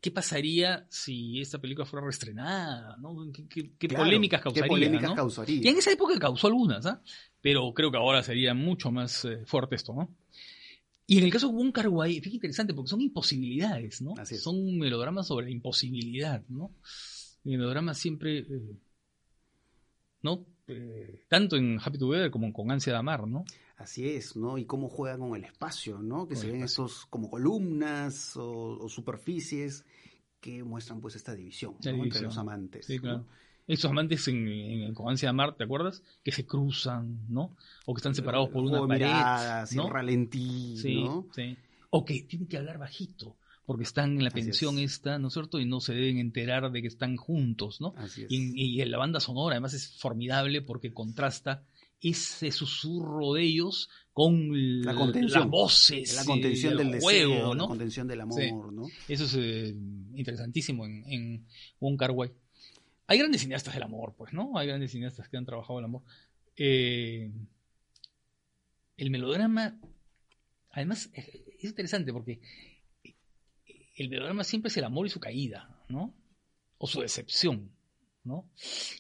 ¿qué 0.00 0.10
pasaría 0.10 0.86
si 0.88 1.40
esta 1.40 1.58
película 1.60 1.86
fuera 1.86 2.04
reestrenada? 2.06 2.96
¿no? 2.98 3.30
¿Qué, 3.32 3.46
qué- 3.48 3.72
qué 3.78 3.88
Claro, 3.88 4.04
polémicas 4.04 4.40
causaría? 4.40 4.62
¿Qué 4.64 4.68
polémicas 4.68 5.10
¿no? 5.10 5.14
causaría? 5.16 5.60
Y 5.62 5.68
en 5.68 5.78
esa 5.78 5.92
época 5.92 6.18
causó 6.18 6.46
algunas, 6.46 6.86
¿ah? 6.86 7.02
Pero 7.40 7.72
creo 7.74 7.90
que 7.90 7.98
ahora 7.98 8.22
sería 8.22 8.54
mucho 8.54 8.90
más 8.90 9.24
eh, 9.24 9.44
fuerte 9.46 9.76
esto, 9.76 9.92
¿no? 9.94 10.14
Y 11.06 11.18
en 11.18 11.24
el 11.24 11.32
caso 11.32 11.48
de 11.48 11.54
Wong 11.54 11.72
Kar 11.72 11.88
Wai, 11.88 12.14
fíjate 12.20 12.36
interesante 12.36 12.72
porque 12.72 12.90
son 12.90 13.00
imposibilidades, 13.00 14.00
¿no? 14.00 14.14
Así 14.16 14.36
es. 14.36 14.42
Son 14.42 14.78
melodramas 14.78 15.26
sobre 15.26 15.46
la 15.46 15.52
imposibilidad, 15.52 16.44
¿no? 16.48 16.72
Melodramas 17.42 17.98
siempre, 17.98 18.38
eh, 18.38 18.76
¿no? 20.22 20.46
Eh, 20.70 21.20
tanto 21.28 21.56
en 21.56 21.78
Happy 21.82 21.98
Together 21.98 22.30
como 22.30 22.52
con 22.52 22.70
Ansia 22.70 22.92
de 22.92 22.98
Amar, 22.98 23.26
¿no? 23.26 23.44
Así 23.76 24.08
es, 24.10 24.36
¿no? 24.36 24.58
Y 24.58 24.66
cómo 24.66 24.88
juega 24.88 25.16
con 25.18 25.34
el 25.34 25.44
espacio, 25.44 25.98
¿no? 26.00 26.28
Que 26.28 26.34
Con 26.34 26.42
se 26.42 26.52
ven 26.52 26.62
estos 26.62 27.06
como 27.06 27.30
columnas 27.30 28.36
o, 28.36 28.78
o 28.78 28.88
superficies 28.88 29.84
que 30.40 30.62
muestran 30.64 31.00
pues 31.00 31.16
esta 31.16 31.34
división, 31.34 31.74
entre 31.82 32.22
los 32.22 32.36
amantes. 32.38 32.86
Sí, 32.86 32.96
¿no? 32.96 33.02
claro. 33.02 33.24
Estos 33.66 33.90
amantes 33.90 34.26
en, 34.28 34.48
en, 34.48 34.94
con 34.94 35.08
Ansia 35.08 35.26
de 35.28 35.30
Amar, 35.30 35.54
¿te 35.54 35.64
acuerdas? 35.64 36.02
Que 36.24 36.32
se 36.32 36.44
cruzan, 36.44 37.20
¿no? 37.28 37.56
O 37.86 37.94
que 37.94 37.98
están 37.98 38.14
separados 38.14 38.48
por 38.48 38.64
una 38.64 38.80
pared. 38.86 39.06
miradas, 39.06 39.72
¿no? 39.74 39.88
ralentí, 39.88 40.76
Sí, 40.76 41.04
¿no? 41.04 41.26
sí. 41.34 41.56
O 41.90 42.04
que 42.04 42.22
tienen 42.22 42.48
que 42.48 42.56
hablar 42.58 42.78
bajito, 42.78 43.36
porque 43.70 43.84
están 43.84 44.16
en 44.16 44.24
la 44.24 44.32
pensión 44.32 44.80
es. 44.80 44.94
esta, 44.94 45.20
¿no 45.20 45.28
es 45.28 45.34
cierto? 45.34 45.60
Y 45.60 45.64
no 45.64 45.78
se 45.80 45.94
deben 45.94 46.18
enterar 46.18 46.72
de 46.72 46.82
que 46.82 46.88
están 46.88 47.16
juntos, 47.16 47.80
¿no? 47.80 47.94
Así 47.96 48.22
es. 48.24 48.26
Y, 48.28 48.80
y 48.82 48.84
la 48.84 48.98
banda 48.98 49.20
sonora 49.20 49.54
además 49.54 49.74
es 49.74 49.96
formidable 49.96 50.60
porque 50.60 50.92
contrasta 50.92 51.62
ese 52.00 52.50
susurro 52.50 53.34
de 53.34 53.44
ellos 53.44 53.88
con 54.12 54.82
La 54.82 54.96
contención. 54.96 55.42
las 55.42 55.48
voces, 55.48 56.16
la 56.16 56.24
contención 56.24 56.72
el 56.72 56.78
del 56.90 57.00
juego, 57.00 57.30
deseo, 57.34 57.54
¿no? 57.54 57.62
la 57.62 57.68
contención 57.68 58.08
del 58.08 58.20
amor, 58.22 58.42
Sí. 58.42 58.50
¿no? 58.50 58.88
Eso 59.06 59.24
es 59.26 59.34
eh, 59.38 59.72
interesantísimo 60.16 60.84
en, 60.84 61.04
en 61.06 61.46
Wong 61.78 61.96
Kar 61.96 62.10
Wai. 62.10 62.32
Hay 63.06 63.18
grandes 63.18 63.42
cineastas 63.42 63.72
del 63.74 63.84
amor, 63.84 64.16
pues, 64.18 64.32
¿no? 64.32 64.58
Hay 64.58 64.66
grandes 64.66 64.90
cineastas 64.90 65.28
que 65.28 65.36
han 65.36 65.46
trabajado 65.46 65.78
el 65.78 65.84
amor. 65.84 66.02
Eh, 66.56 67.30
el 68.96 69.10
melodrama, 69.10 69.78
además, 70.72 71.08
es 71.14 71.62
interesante 71.62 72.12
porque 72.12 72.40
el 74.00 74.08
melodrama 74.08 74.44
siempre 74.44 74.68
es 74.68 74.76
el 74.78 74.84
amor 74.84 75.06
y 75.06 75.10
su 75.10 75.20
caída, 75.20 75.68
¿no? 75.90 76.14
O 76.78 76.86
su 76.86 77.02
decepción, 77.02 77.70
¿no? 78.24 78.50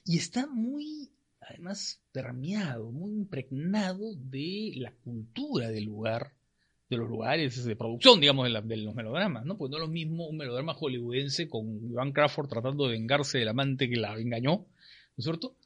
Y 0.04 0.18
está 0.18 0.46
muy, 0.46 1.10
además, 1.40 2.02
permeado, 2.12 2.90
muy 2.92 3.12
impregnado 3.12 4.14
de 4.14 4.74
la 4.76 4.92
cultura 4.92 5.70
del 5.70 5.84
lugar, 5.84 6.34
de 6.90 6.98
los 6.98 7.08
lugares 7.08 7.64
de 7.64 7.76
producción, 7.76 8.20
digamos, 8.20 8.44
de, 8.44 8.76
los 8.76 8.94
melodramas, 8.94 9.46
¿no? 9.46 9.56
Pues 9.56 9.70
no 9.70 9.78
es 9.78 9.80
lo 9.80 9.88
mismo 9.88 10.28
un 10.28 10.36
melodrama 10.36 10.74
hollywoodense 10.74 11.48
con 11.48 11.82
Iván 11.88 12.12
Crawford 12.12 12.48
tratando 12.48 12.84
de 12.84 12.92
vengarse 12.92 13.38
del 13.38 13.48
amante 13.48 13.88
que 13.88 13.96
la 13.96 14.18
engañó, 14.18 14.50
¿no 14.50 14.66
es 15.16 15.24
cierto? 15.24 15.56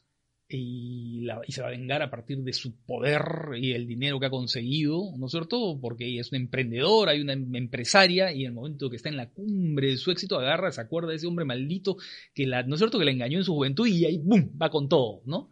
Y, 0.57 1.21
la- 1.23 1.41
y 1.47 1.53
se 1.53 1.61
va 1.63 1.69
a 1.69 1.71
vengar 1.73 2.01
a 2.03 2.11
partir 2.11 2.39
de 2.39 2.53
su 2.53 2.75
poder 2.85 3.23
y 3.61 3.73
el 3.73 3.87
dinero 3.87 4.21
que 4.21 4.27
ha 4.27 4.31
conseguido, 4.31 5.13
¿no 5.19 5.27
es 5.27 5.33
cierto? 5.33 5.79
Porque 5.81 6.07
ella 6.07 6.21
es 6.21 6.31
una 6.33 6.41
emprendedora, 6.41 7.13
hay 7.13 7.21
una 7.21 7.33
em- 7.33 7.55
empresaria 7.57 8.33
y 8.33 8.43
en 8.43 8.47
el 8.49 8.53
momento 8.53 8.89
que 8.91 8.97
está 8.97 9.09
en 9.09 9.17
la 9.17 9.31
cumbre 9.31 9.89
de 9.89 9.97
su 9.97 10.11
éxito 10.11 10.39
agarra, 10.39 10.71
se 10.73 10.81
acuerda 10.81 11.11
de 11.11 11.17
ese 11.17 11.27
hombre 11.27 11.45
maldito 11.45 11.97
que 12.35 12.47
la, 12.47 12.63
¿no 12.63 12.75
es 12.75 12.79
cierto? 12.81 12.99
Que 12.99 13.05
la 13.05 13.11
engañó 13.11 13.39
en 13.39 13.45
su 13.45 13.55
juventud 13.55 13.87
y 13.87 14.05
ahí 14.05 14.19
¡bum! 14.19 14.51
va 14.61 14.71
con 14.71 14.89
todo, 14.89 15.23
¿no? 15.27 15.51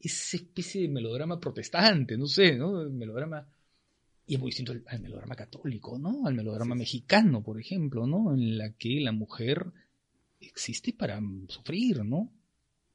Esa 0.00 0.36
especie 0.36 0.82
de 0.82 0.88
melodrama 0.88 1.40
protestante, 1.40 2.18
no 2.18 2.26
sé, 2.26 2.56
¿no? 2.56 2.82
El 2.82 2.90
melodrama 2.90 3.48
y 4.26 4.34
es 4.34 4.40
muy 4.40 4.48
distinto 4.48 4.72
al, 4.72 4.82
al 4.86 5.00
melodrama 5.00 5.34
católico, 5.34 5.98
¿no? 5.98 6.26
Al 6.26 6.34
melodrama 6.34 6.74
mexicano, 6.74 7.42
por 7.42 7.60
ejemplo, 7.60 8.06
¿no? 8.06 8.34
En 8.34 8.58
la 8.58 8.72
que 8.72 9.00
la 9.00 9.12
mujer 9.12 9.66
existe 10.40 10.92
para 10.92 11.20
sufrir, 11.48 12.04
¿no? 12.04 12.30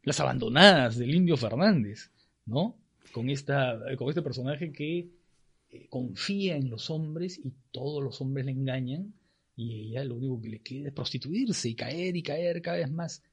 Las 0.04 0.20
abandonadas 0.20 0.98
del 0.98 1.14
Indio 1.14 1.38
Fernández, 1.38 2.12
¿no? 2.46 2.78
Con, 3.12 3.30
esta, 3.30 3.80
con 3.98 4.10
este 4.10 4.22
personaje 4.22 4.72
que 4.72 5.10
eh, 5.72 5.88
confía 5.90 6.56
en 6.56 6.70
los 6.70 6.90
hombres 6.90 7.40
y 7.44 7.54
todos 7.72 8.04
los 8.04 8.22
hombres 8.22 8.46
le 8.46 8.52
engañan 8.52 9.14
y 9.56 9.90
ella 9.90 10.04
lo 10.06 10.16
único 10.16 10.42
que 10.42 10.50
le 10.50 10.60
queda 10.62 10.88
es 10.88 10.94
prostituirse 10.94 11.70
y 11.70 11.76
caer 11.76 12.16
y 12.16 12.24
caer 12.24 12.62
cada 12.62 12.78
vez 12.78 12.90
más. 12.90 13.24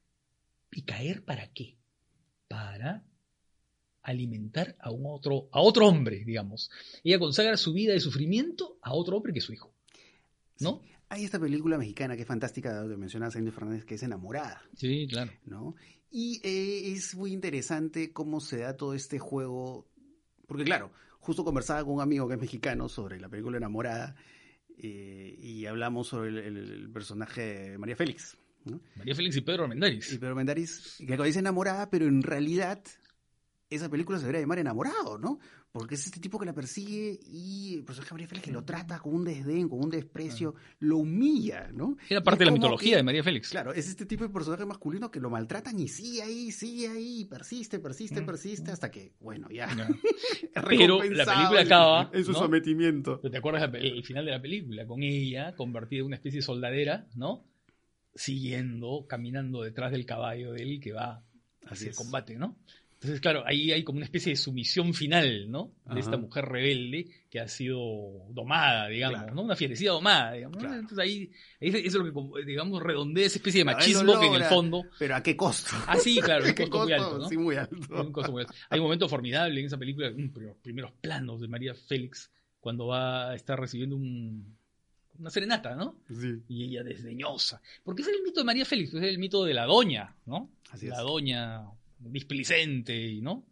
¿Y 0.71 0.81
caer 0.81 1.23
para 1.23 1.47
qué? 1.53 1.77
Para 2.49 3.05
alimentar 4.03 4.75
a 4.79 4.91
un 4.91 5.05
otro, 5.05 5.47
a 5.51 5.61
otro 5.61 5.87
hombre, 5.87 6.25
digamos. 6.25 6.69
Ella 7.03 7.17
consagra 7.17 7.55
su 7.57 7.73
vida 7.73 7.93
de 7.93 7.99
sufrimiento 7.99 8.77
a 8.81 8.93
otro 8.93 9.17
hombre 9.17 9.33
que 9.33 9.39
es 9.39 9.45
su 9.45 9.53
hijo. 9.53 9.73
¿No? 10.59 10.81
Hay 11.09 11.23
esta 11.23 11.39
película 11.39 11.77
mexicana 11.77 12.15
que 12.15 12.23
es 12.23 12.27
fantástica, 12.27 12.75
donde 12.75 12.97
mencionas 12.97 13.35
a 13.35 13.39
Indio 13.39 13.53
Fernández, 13.53 13.85
que 13.85 13.95
es 13.95 14.03
Enamorada, 14.03 14.61
Sí, 14.75 15.07
claro. 15.09 15.31
¿no? 15.45 15.75
Y 16.11 16.39
eh, 16.43 16.93
es 16.93 17.15
muy 17.15 17.33
interesante 17.33 18.11
cómo 18.13 18.39
se 18.39 18.59
da 18.59 18.75
todo 18.77 18.93
este 18.93 19.19
juego, 19.19 19.85
porque 20.47 20.63
claro, 20.63 20.91
justo 21.19 21.43
conversaba 21.43 21.83
con 21.83 21.95
un 21.95 22.01
amigo 22.01 22.27
que 22.27 22.35
es 22.35 22.39
mexicano 22.39 22.87
sobre 22.89 23.19
la 23.19 23.27
película 23.29 23.57
Enamorada 23.57 24.15
eh, 24.77 25.35
y 25.41 25.65
hablamos 25.65 26.07
sobre 26.07 26.29
el, 26.29 26.37
el- 26.57 26.89
personaje 26.91 27.41
de 27.71 27.77
María 27.77 27.95
Félix, 27.95 28.37
¿no? 28.65 28.79
María 28.95 29.15
Félix 29.15 29.35
y 29.37 29.41
Pedro 29.41 29.63
Armendáriz. 29.63 30.13
Y 30.13 30.17
Pedro 30.17 30.35
Mendaris, 30.35 30.95
que 31.05 31.17
dice 31.23 31.39
enamorada, 31.39 31.89
pero 31.89 32.05
en 32.07 32.23
realidad 32.23 32.81
esa 33.69 33.89
película 33.89 34.17
se 34.17 34.23
debería 34.25 34.41
llamar 34.41 34.59
enamorado, 34.59 35.17
¿no? 35.17 35.39
Porque 35.71 35.95
es 35.95 36.05
este 36.05 36.19
tipo 36.21 36.39
que 36.39 36.45
la 36.45 36.53
persigue 36.53 37.19
y 37.23 37.75
el 37.75 37.83
personaje 37.83 38.09
de 38.09 38.13
María 38.13 38.27
Félix 38.29 38.45
que 38.45 38.51
lo 38.53 38.63
trata 38.63 38.99
con 38.99 39.13
un 39.13 39.25
desdén, 39.25 39.67
con 39.67 39.83
un 39.83 39.89
desprecio, 39.89 40.55
lo 40.79 40.97
humilla, 40.97 41.69
¿no? 41.73 41.97
Era 42.09 42.23
parte 42.23 42.39
de 42.39 42.45
la 42.45 42.51
mitología 42.51 42.91
que- 42.91 42.95
de 42.97 43.03
María 43.03 43.23
Félix. 43.23 43.49
Claro, 43.49 43.73
es 43.73 43.87
este 43.89 44.05
tipo 44.05 44.23
de 44.23 44.29
personaje 44.29 44.65
masculino 44.65 45.11
que 45.11 45.19
lo 45.19 45.29
maltratan 45.29 45.77
y 45.79 45.87
sigue 45.89 46.21
ahí, 46.23 46.51
sigue 46.51 46.87
ahí, 46.87 47.25
persiste, 47.25 47.79
persiste, 47.79 48.21
Mm, 48.21 48.25
persiste, 48.25 48.71
hasta 48.71 48.89
que, 48.89 49.13
bueno, 49.19 49.49
ya. 49.51 49.67
Pero 50.69 51.03
la 51.03 51.25
película 51.25 51.61
acaba, 51.61 52.09
En 52.13 52.23
su 52.23 52.31
¿no? 52.31 52.39
sometimiento. 52.39 53.19
¿Te 53.19 53.37
acuerdas 53.37 53.69
el 53.73 54.03
final 54.03 54.25
de 54.25 54.31
la 54.31 54.41
película? 54.41 54.87
Con 54.87 55.03
ella, 55.03 55.53
convertida 55.55 55.99
en 55.99 56.05
una 56.07 56.15
especie 56.15 56.39
de 56.39 56.45
soldadera, 56.45 57.07
¿no? 57.15 57.45
Siguiendo, 58.15 59.05
caminando 59.07 59.61
detrás 59.61 59.91
del 59.91 60.05
caballo 60.05 60.53
de 60.53 60.63
él 60.63 60.79
que 60.79 60.93
va 60.93 61.23
Así 61.65 61.73
hacia 61.73 61.89
el 61.89 61.95
combate, 61.95 62.35
¿no? 62.37 62.57
Entonces, 62.99 63.21
claro, 63.21 63.43
ahí 63.45 63.71
hay 63.71 63.83
como 63.83 63.97
una 63.97 64.05
especie 64.05 64.31
de 64.31 64.37
sumisión 64.37 64.91
final, 64.95 65.51
¿no? 65.51 65.71
De 65.85 65.91
Ajá. 65.91 65.99
esta 65.99 66.17
mujer 66.17 66.45
rebelde 66.45 67.05
que 67.29 67.39
ha 67.39 67.47
sido 67.47 67.77
domada, 68.31 68.87
digamos, 68.87 69.19
Claro. 69.19 69.35
¿no? 69.35 69.43
Una 69.43 69.55
fierecida 69.55 69.91
domada, 69.91 70.31
digamos. 70.33 70.57
Claro. 70.57 70.73
Entonces 70.73 70.97
ahí, 70.97 71.31
ahí 71.61 71.69
eso 71.69 71.77
es 71.77 71.93
lo 71.93 72.33
que, 72.33 72.43
digamos, 72.45 72.81
redondea 72.81 73.27
esa 73.27 73.37
especie 73.37 73.59
de 73.59 73.65
machismo 73.65 74.19
que 74.19 74.25
en 74.25 74.33
el 74.33 74.43
fondo... 74.45 74.81
Pero 74.97 75.15
¿a 75.15 75.21
qué 75.21 75.37
costo? 75.37 75.75
Ah, 75.85 75.95
sí, 75.97 76.19
claro, 76.19 76.43
¿A 76.45 76.47
un 76.47 76.55
costo 76.55 76.79
muy 76.83 76.93
alto, 76.93 77.17
¿no? 77.19 77.29
Sí, 77.29 77.37
muy 77.37 77.55
alto. 77.55 77.75
un 78.01 78.11
costo 78.11 78.31
muy 78.31 78.41
alto. 78.41 78.53
Hay 78.69 78.79
un 78.79 78.85
momento 78.85 79.07
formidable 79.07 79.59
en 79.59 79.67
esa 79.67 79.77
película, 79.77 80.11
prim- 80.11 80.31
primeros 80.63 80.91
planos 80.93 81.39
de 81.39 81.47
María 81.47 81.75
Félix, 81.75 82.31
cuando 82.59 82.87
va 82.87 83.29
a 83.29 83.35
estar 83.35 83.59
recibiendo 83.59 83.95
un- 83.95 84.57
una 85.19 85.29
serenata, 85.29 85.75
¿no? 85.75 85.99
Sí. 86.09 86.41
Y 86.47 86.63
ella 86.63 86.83
desdeñosa. 86.83 87.61
Porque 87.83 88.01
es 88.01 88.07
el 88.07 88.23
mito 88.23 88.39
de 88.39 88.43
María 88.45 88.65
Félix, 88.65 88.91
es 88.95 89.03
el 89.03 89.19
mito 89.19 89.43
de 89.43 89.53
la 89.53 89.65
doña, 89.65 90.15
¿no? 90.25 90.49
Así 90.71 90.87
la 90.87 90.95
es. 90.97 91.01
doña 91.03 91.61
displicente, 91.99 93.19
¿no? 93.21 93.45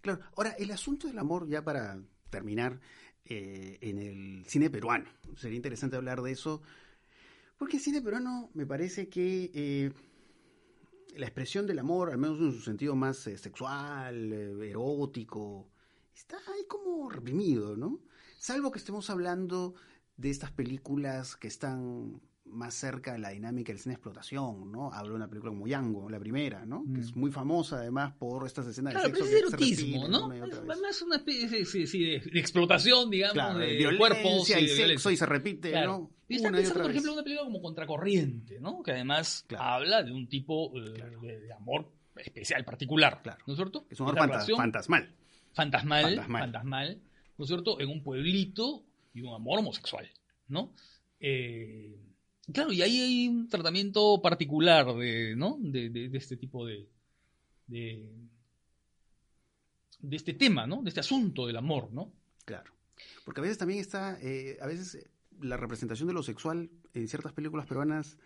Claro, 0.00 0.20
ahora 0.36 0.50
el 0.58 0.70
asunto 0.70 1.08
del 1.08 1.18
amor, 1.18 1.48
ya 1.48 1.62
para 1.62 2.00
terminar, 2.30 2.80
eh, 3.24 3.78
en 3.80 3.98
el 3.98 4.44
cine 4.46 4.70
peruano. 4.70 5.08
Sería 5.36 5.56
interesante 5.56 5.96
hablar 5.96 6.22
de 6.22 6.32
eso, 6.32 6.62
porque 7.58 7.76
el 7.76 7.82
cine 7.82 8.00
peruano 8.00 8.50
me 8.54 8.66
parece 8.66 9.08
que 9.08 9.50
eh, 9.54 9.92
la 11.16 11.26
expresión 11.26 11.66
del 11.66 11.78
amor, 11.78 12.10
al 12.10 12.18
menos 12.18 12.40
en 12.40 12.52
su 12.52 12.60
sentido 12.60 12.96
más 12.96 13.26
eh, 13.26 13.36
sexual, 13.36 14.32
erótico, 14.62 15.68
está 16.14 16.38
ahí 16.38 16.64
como 16.66 17.10
reprimido, 17.10 17.76
¿no? 17.76 18.00
Salvo 18.38 18.70
que 18.70 18.78
estemos 18.78 19.10
hablando 19.10 19.74
de 20.16 20.30
estas 20.30 20.50
películas 20.50 21.36
que 21.36 21.48
están 21.48 22.20
más 22.50 22.74
cerca 22.74 23.12
de 23.12 23.18
la 23.18 23.30
dinámica 23.30 23.72
del 23.72 23.78
cine 23.80 23.92
de 23.92 23.96
explotación, 23.96 24.70
¿no? 24.72 24.92
Hablo 24.92 25.10
de 25.10 25.16
una 25.16 25.28
película 25.28 25.50
como 25.52 25.66
Yango, 25.66 26.08
la 26.10 26.18
primera, 26.18 26.66
¿no? 26.66 26.82
Que 26.84 26.98
Mm. 26.98 27.00
es 27.00 27.16
muy 27.16 27.30
famosa 27.30 27.76
además 27.78 28.12
por 28.18 28.46
estas 28.46 28.66
escenas 28.66 28.92
Claro, 28.92 29.08
de 29.08 29.12
pero 29.14 29.24
sexo 29.26 29.36
es 29.36 29.42
que 29.54 29.58
se 29.74 29.82
erotismo, 29.82 30.08
¿no? 30.08 30.26
una 30.26 30.36
y 30.36 30.40
otra 30.40 30.58
Es 30.60 30.66
vez. 30.66 30.78
más 30.80 31.02
una 31.02 31.16
especie 31.16 31.48
de, 31.48 31.64
sí, 31.64 31.86
sí, 31.86 32.04
de- 32.04 32.20
de 32.20 32.40
explotación, 32.40 33.10
digamos, 33.10 33.34
Claro, 33.34 33.58
de, 33.58 33.66
de 33.74 33.98
cuerpos 33.98 34.48
y, 34.50 34.52
y 34.52 34.54
de 34.54 34.60
sexo 34.68 34.76
violencia. 34.76 35.10
y 35.12 35.16
se 35.16 35.26
repite, 35.26 35.70
Claro. 35.70 35.92
¿no? 35.98 36.10
Y 36.28 36.36
está 36.36 36.50
pensando, 36.52 36.82
por 36.82 36.90
ejemplo, 36.90 37.10
en 37.10 37.14
una 37.14 37.24
película 37.24 37.44
como 37.46 37.62
Contracorriente, 37.62 38.60
¿no? 38.60 38.82
Que 38.82 38.92
además 38.92 39.44
Claro. 39.48 39.64
habla 39.64 40.02
de 40.02 40.12
un 40.12 40.28
tipo 40.28 40.70
eh, 40.78 40.92
Claro. 40.94 41.20
de, 41.20 41.52
amor 41.52 41.92
especial, 42.16 42.64
particular, 42.64 43.20
Claro. 43.22 43.42
¿no 43.46 43.52
es 43.54 43.56
cierto? 43.56 43.86
Es 43.90 43.98
un 44.00 44.08
amor 44.08 44.28
fanta- 44.28 44.56
fantasmal. 44.56 45.14
fantasmal, 45.54 46.02
Fantasmal. 46.04 46.42
fantasmal, 46.42 47.00
¿no 47.38 47.44
es 47.44 47.48
cierto? 47.48 47.80
En 47.80 47.88
un 47.88 48.02
pueblito 48.02 48.84
y 49.14 49.22
un 49.22 49.34
amor 49.34 49.58
homosexual, 49.60 50.08
¿no? 50.48 50.72
Eh, 51.18 51.96
Claro, 52.52 52.72
y 52.72 52.82
ahí 52.82 53.00
hay 53.00 53.28
un 53.28 53.48
tratamiento 53.48 54.20
particular 54.22 54.94
de, 54.96 55.34
¿no? 55.36 55.56
de, 55.60 55.88
de, 55.90 56.08
de 56.08 56.18
este 56.18 56.36
tipo 56.36 56.66
de, 56.66 56.88
de, 57.66 58.10
de 60.00 60.16
este 60.16 60.34
tema, 60.34 60.66
¿no? 60.66 60.82
De 60.82 60.88
este 60.88 61.00
asunto 61.00 61.46
del 61.46 61.56
amor, 61.56 61.92
¿no? 61.92 62.12
Claro. 62.44 62.72
Porque 63.24 63.40
a 63.40 63.42
veces 63.42 63.58
también 63.58 63.80
está, 63.80 64.18
eh, 64.20 64.58
a 64.60 64.66
veces 64.66 64.94
eh, 64.96 65.10
la 65.40 65.56
representación 65.56 66.08
de 66.08 66.14
lo 66.14 66.22
sexual 66.22 66.70
en 66.92 67.08
ciertas 67.08 67.32
películas 67.32 67.66
peruanas 67.66 68.18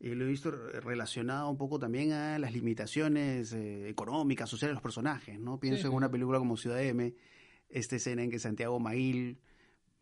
eh, 0.00 0.14
lo 0.14 0.24
he 0.24 0.28
visto 0.28 0.50
relacionado 0.50 1.48
un 1.50 1.56
poco 1.58 1.78
también 1.78 2.12
a 2.12 2.38
las 2.38 2.52
limitaciones 2.52 3.52
eh, 3.52 3.88
económicas, 3.88 4.48
sociales 4.50 4.72
de 4.72 4.74
los 4.74 4.82
personajes, 4.82 5.38
¿no? 5.40 5.58
Pienso 5.58 5.80
Sí, 5.82 5.86
en 5.86 5.90
sí. 5.92 5.96
una 5.96 6.10
película 6.10 6.38
como 6.38 6.56
Ciudad 6.56 6.82
M, 6.82 7.14
esta 7.68 7.96
escena 7.96 8.22
en 8.22 8.30
que 8.30 8.38
Santiago 8.38 8.78
Maguil 8.78 9.40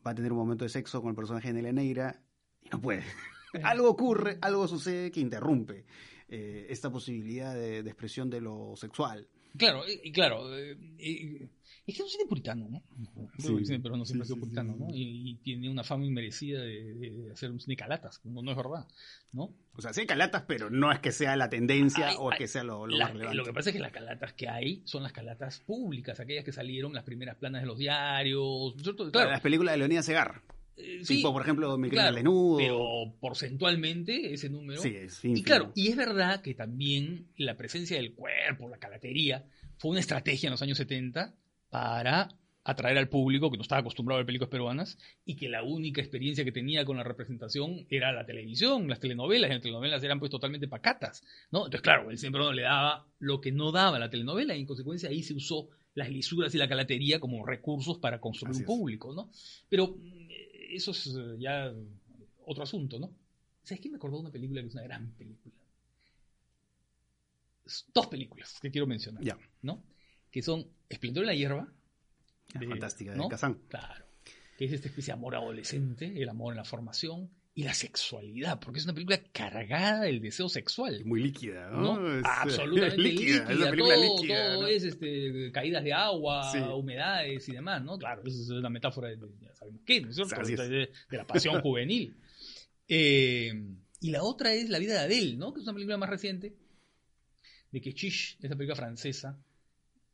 va 0.06 0.12
a 0.12 0.14
tener 0.14 0.32
un 0.32 0.38
momento 0.38 0.64
de 0.64 0.68
sexo 0.70 1.00
con 1.00 1.10
el 1.10 1.16
personaje 1.16 1.48
de 1.48 1.54
Nelia 1.54 1.72
Neira 1.72 2.22
y 2.62 2.68
no 2.70 2.80
puede. 2.80 3.04
algo 3.62 3.88
ocurre, 3.90 4.38
algo 4.40 4.66
sucede 4.68 5.10
que 5.10 5.20
interrumpe 5.20 5.84
eh, 6.28 6.66
esta 6.70 6.90
posibilidad 6.90 7.54
de, 7.54 7.82
de 7.82 7.90
expresión 7.90 8.28
de 8.30 8.40
lo 8.40 8.74
sexual. 8.76 9.26
Claro, 9.56 9.82
y 9.88 10.08
y 10.08 10.12
claro, 10.12 10.56
eh, 10.56 10.76
es 10.98 11.48
que 11.86 11.92
es 11.94 12.00
un 12.00 12.08
cine 12.10 12.24
puritano, 12.28 12.68
¿no? 12.68 12.82
Sí, 13.38 13.64
cine 13.64 13.80
peruano 13.80 14.04
siempre 14.04 14.26
sí, 14.26 14.32
ha 14.32 14.34
sido 14.36 14.44
puritano, 14.44 14.74
sí, 14.74 14.78
¿no? 14.78 14.90
sí. 14.90 14.96
Y, 14.96 15.30
y 15.30 15.34
tiene 15.36 15.70
una 15.70 15.82
fama 15.82 16.04
inmerecida 16.04 16.60
de, 16.60 16.94
de 16.94 17.32
hacer 17.32 17.50
un 17.50 17.58
cine 17.58 17.74
calatas, 17.74 18.18
como 18.18 18.42
no 18.42 18.50
es 18.50 18.56
verdad, 18.58 18.86
¿no? 19.32 19.54
O 19.74 19.80
sea, 19.80 19.94
sí 19.94 20.02
hay 20.02 20.06
calatas, 20.06 20.44
pero 20.46 20.68
no 20.68 20.92
es 20.92 20.98
que 21.00 21.12
sea 21.12 21.34
la 21.34 21.48
tendencia 21.48 22.18
o 22.18 22.30
es 22.30 22.36
que 22.38 22.46
sea 22.46 22.62
lo, 22.62 22.86
lo 22.86 22.98
La- 22.98 23.04
más 23.06 23.12
relevante. 23.14 23.36
lo 23.38 23.44
que 23.46 23.52
pasa 23.54 23.70
es 23.70 23.76
que 23.76 23.80
las 23.82 23.90
calatas 23.92 24.34
que 24.34 24.48
hay 24.50 24.82
son 24.84 25.02
las 25.02 25.12
calatas 25.12 25.60
públicas, 25.60 26.20
aquellas 26.20 26.44
que 26.44 26.52
salieron 26.52 26.92
las 26.92 27.04
primeras 27.04 27.36
planas 27.36 27.62
de 27.62 27.66
los 27.66 27.78
diarios, 27.78 28.74
¿cierto? 28.82 28.96
Claro, 29.04 29.12
Claro, 29.12 29.30
las 29.30 29.40
películas 29.40 29.72
de 29.72 29.78
Leonidas 29.78 30.04
Segar. 30.04 30.42
Eh, 30.78 31.00
sí, 31.04 31.22
por 31.22 31.42
ejemplo, 31.42 31.76
Mi 31.76 31.90
claro, 31.90 32.16
pero 32.56 33.14
porcentualmente 33.20 34.32
ese 34.32 34.48
número 34.48 34.80
Sí, 34.80 34.94
es 34.94 35.24
Y 35.24 35.42
claro, 35.42 35.72
y 35.74 35.88
es 35.88 35.96
verdad 35.96 36.40
que 36.40 36.54
también 36.54 37.28
la 37.36 37.56
presencia 37.56 37.96
del 37.96 38.14
cuerpo, 38.14 38.68
la 38.68 38.78
calatería, 38.78 39.44
fue 39.78 39.90
una 39.90 40.00
estrategia 40.00 40.48
en 40.48 40.52
los 40.52 40.62
años 40.62 40.78
70 40.78 41.34
para 41.70 42.28
atraer 42.64 42.98
al 42.98 43.08
público 43.08 43.50
que 43.50 43.56
no 43.56 43.62
estaba 43.62 43.80
acostumbrado 43.80 44.16
a 44.16 44.20
ver 44.20 44.26
películas 44.26 44.50
peruanas 44.50 44.98
y 45.24 45.36
que 45.36 45.48
la 45.48 45.62
única 45.62 46.02
experiencia 46.02 46.44
que 46.44 46.52
tenía 46.52 46.84
con 46.84 46.98
la 46.98 47.02
representación 47.02 47.86
era 47.88 48.12
la 48.12 48.26
televisión, 48.26 48.88
las 48.88 49.00
telenovelas, 49.00 49.50
y 49.50 49.54
las 49.54 49.62
telenovelas 49.62 50.04
eran 50.04 50.18
pues 50.18 50.30
totalmente 50.30 50.68
pacatas, 50.68 51.24
¿no? 51.50 51.60
Entonces, 51.60 51.80
claro, 51.80 52.10
el 52.10 52.18
siempre 52.18 52.42
no 52.42 52.52
le 52.52 52.62
daba 52.62 53.06
lo 53.18 53.40
que 53.40 53.52
no 53.52 53.72
daba 53.72 53.98
la 53.98 54.10
telenovela 54.10 54.54
y 54.54 54.60
en 54.60 54.66
consecuencia 54.66 55.08
ahí 55.08 55.22
se 55.22 55.32
usó 55.32 55.70
las 55.94 56.10
lisuras 56.10 56.54
y 56.54 56.58
la 56.58 56.68
calatería 56.68 57.18
como 57.20 57.44
recursos 57.44 57.98
para 57.98 58.20
construir 58.20 58.50
Así 58.50 58.60
un 58.60 58.66
público, 58.66 59.14
¿no? 59.14 59.30
Pero 59.70 59.96
eso 60.68 60.90
es 60.92 61.06
eh, 61.08 61.36
ya 61.38 61.72
otro 62.44 62.62
asunto, 62.62 62.98
¿no? 62.98 63.14
¿Sabes 63.62 63.80
qué 63.80 63.88
me 63.90 63.96
acordó 63.96 64.16
de 64.16 64.20
una 64.22 64.30
película 64.32 64.60
que 64.62 64.68
es 64.68 64.74
una 64.74 64.82
gran 64.84 65.12
película? 65.12 65.54
Dos 67.92 68.06
películas 68.06 68.58
que 68.60 68.70
quiero 68.70 68.86
mencionar, 68.86 69.22
Ya, 69.22 69.38
¿no? 69.62 69.82
Que 70.30 70.42
son 70.42 70.66
Esplendor 70.88 71.24
en 71.24 71.26
la 71.28 71.34
hierba. 71.34 71.72
ya, 72.54 72.60
de- 72.60 72.68
fantástica, 72.68 73.14
¿no? 73.14 73.24
de 73.24 73.28
Kazán. 73.28 73.54
Claro. 73.68 74.06
Que 74.56 74.64
es 74.64 74.72
esta 74.72 74.88
especie 74.88 75.12
de 75.12 75.18
amor 75.18 75.34
adolescente, 75.36 76.20
el 76.20 76.28
amor 76.28 76.52
en 76.52 76.56
la 76.56 76.64
formación 76.64 77.30
y 77.58 77.64
la 77.64 77.74
sexualidad, 77.74 78.60
porque 78.60 78.78
es 78.78 78.84
una 78.84 78.94
película 78.94 79.20
cargada 79.32 80.02
del 80.02 80.20
deseo 80.20 80.48
sexual. 80.48 81.04
Muy 81.04 81.20
líquida, 81.24 81.68
¿no? 81.70 81.98
¿no? 81.98 82.18
Es, 82.20 82.24
Absolutamente 82.24 82.86
es 82.86 82.98
líquida, 82.98 83.50
es 83.50 83.56
una 83.56 83.70
película 83.70 83.94
todo, 83.96 84.16
líquida. 84.16 84.44
todo 84.52 84.62
¿no? 84.62 84.68
es 84.68 84.84
este, 84.84 85.50
caídas 85.52 85.82
de 85.82 85.92
agua, 85.92 86.52
Sí. 86.52 86.58
humedades 86.58 87.48
y 87.48 87.52
demás, 87.54 87.82
¿no? 87.82 87.98
Claro, 87.98 88.22
eso 88.24 88.40
es 88.42 88.48
una 88.50 88.70
metáfora 88.70 89.08
de, 89.08 89.16
ya 89.40 89.52
sabemos 89.56 89.80
qué, 89.84 90.00
¿no 90.00 90.10
es 90.10 90.14
cierto? 90.14 90.40
Es. 90.40 90.56
De, 90.56 90.68
de- 90.68 90.90
la 91.10 91.26
pasión 91.26 91.60
juvenil. 91.62 92.16
Eh, 92.86 93.52
y 94.02 94.10
la 94.12 94.22
otra 94.22 94.52
es 94.54 94.68
La 94.68 94.78
vida 94.78 94.92
de 94.94 95.00
Adele, 95.00 95.34
¿no? 95.36 95.52
Que 95.52 95.58
es 95.58 95.64
una 95.66 95.74
película 95.74 95.96
más 95.96 96.10
reciente, 96.10 96.54
de 97.72 97.80
que 97.80 97.92
Chish, 97.92 98.38
esta 98.40 98.54
película 98.54 98.76
francesa, 98.76 99.36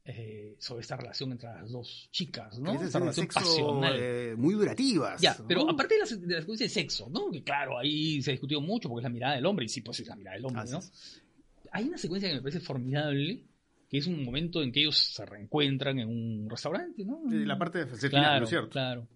eh, 0.07 0.57
sobre 0.59 0.83
esta 0.83 0.97
relación 0.97 1.33
entre 1.33 1.49
las 1.49 1.71
dos 1.71 2.09
chicas, 2.13 2.59
¿no? 2.59 2.73
Esta 2.83 2.99
relación 2.99 3.25
sexo, 3.27 3.41
pasional. 3.41 3.97
eh, 3.99 4.35
muy 4.37 4.55
durativas. 4.55 5.21
Ya, 5.21 5.35
¿no? 5.39 5.47
pero 5.47 5.69
aparte 5.71 5.95
de 5.95 6.01
la, 6.01 6.07
de 6.27 6.35
la 6.35 6.41
secuencia 6.41 6.67
de 6.67 6.71
sexo, 6.71 7.09
¿no? 7.11 7.31
Que 7.31 7.43
claro, 7.43 7.79
ahí 7.79 8.21
se 8.23 8.31
ha 8.31 8.33
discutido 8.33 8.61
mucho 8.61 8.89
porque 8.89 9.01
es 9.01 9.05
la 9.05 9.09
mirada 9.15 9.35
del 9.37 9.47
hombre, 9.47 9.65
y 9.65 9.69
sí, 9.69 9.81
pues 9.81 10.01
es 10.01 10.09
la 10.09 10.17
mirada 10.17 10.37
del 10.37 10.45
hombre, 10.45 10.63
Así 10.63 10.73
¿no? 10.73 10.79
es. 10.81 11.23
Hay 11.73 11.85
una 11.89 11.97
secuencia 11.99 12.29
que 12.29 12.35
me 12.37 12.43
parece 12.43 12.61
formidable, 12.61 13.45
que 13.89 13.99
es 13.99 14.07
un 14.07 14.23
momento 14.25 14.63
en 14.63 14.71
que 14.73 14.81
ellos 14.81 14.97
se 14.99 15.25
reencuentran 15.25 15.99
en 15.99 16.09
un 16.09 16.49
restaurante, 16.51 17.05
¿no? 17.05 17.23
Sí, 17.31 17.45
La 17.45 17.57
parte 17.59 17.85
de 17.85 17.97
ser 17.97 18.11
final, 18.11 18.25
claro, 18.25 18.39
¿no 18.41 18.45
es 18.45 18.51
cierto? 18.51 18.69
claro. 18.71 19.09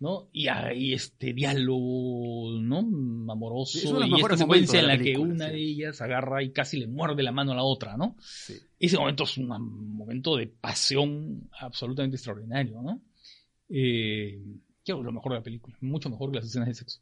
¿No? 0.00 0.28
Y 0.32 0.48
hay 0.48 0.94
este 0.94 1.32
diálogo, 1.32 2.58
¿no? 2.60 2.78
Amoroso. 3.30 3.78
Sí, 3.78 3.88
y 3.88 4.20
esta 4.20 4.36
secuencia 4.36 4.80
en 4.80 4.86
la, 4.88 4.98
que 4.98 5.16
una 5.16 5.46
sí. 5.46 5.52
de 5.52 5.58
ellas 5.58 6.00
agarra 6.00 6.42
y 6.42 6.50
casi 6.52 6.78
le 6.78 6.86
muerde 6.88 7.22
la 7.22 7.32
mano 7.32 7.52
a 7.52 7.56
la 7.56 7.62
otra, 7.62 7.96
¿no? 7.96 8.16
Sí. 8.20 8.56
Ese 8.78 8.96
momento 8.98 9.24
es 9.24 9.36
un 9.38 9.46
momento 9.46 10.36
de 10.36 10.46
pasión 10.48 11.48
absolutamente 11.60 12.16
extraordinario, 12.16 12.82
¿no? 12.82 13.02
Eh, 13.68 14.42
creo 14.84 15.02
lo 15.02 15.12
mejor 15.12 15.32
de 15.32 15.38
la 15.38 15.44
película, 15.44 15.76
mucho 15.80 16.10
mejor 16.10 16.30
que 16.30 16.36
las 16.38 16.46
escenas 16.46 16.68
de 16.68 16.74
sexo. 16.74 17.00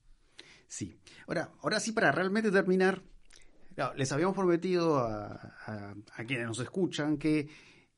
Sí. 0.66 0.98
Ahora, 1.26 1.50
ahora 1.62 1.80
sí, 1.80 1.92
para 1.92 2.12
realmente 2.12 2.50
terminar, 2.50 3.02
les 3.96 4.10
habíamos 4.12 4.34
prometido 4.36 4.98
a, 4.98 5.54
a- 5.66 5.94
a 6.16 6.24
quienes 6.24 6.46
nos 6.48 6.58
escuchan 6.58 7.16
que 7.16 7.48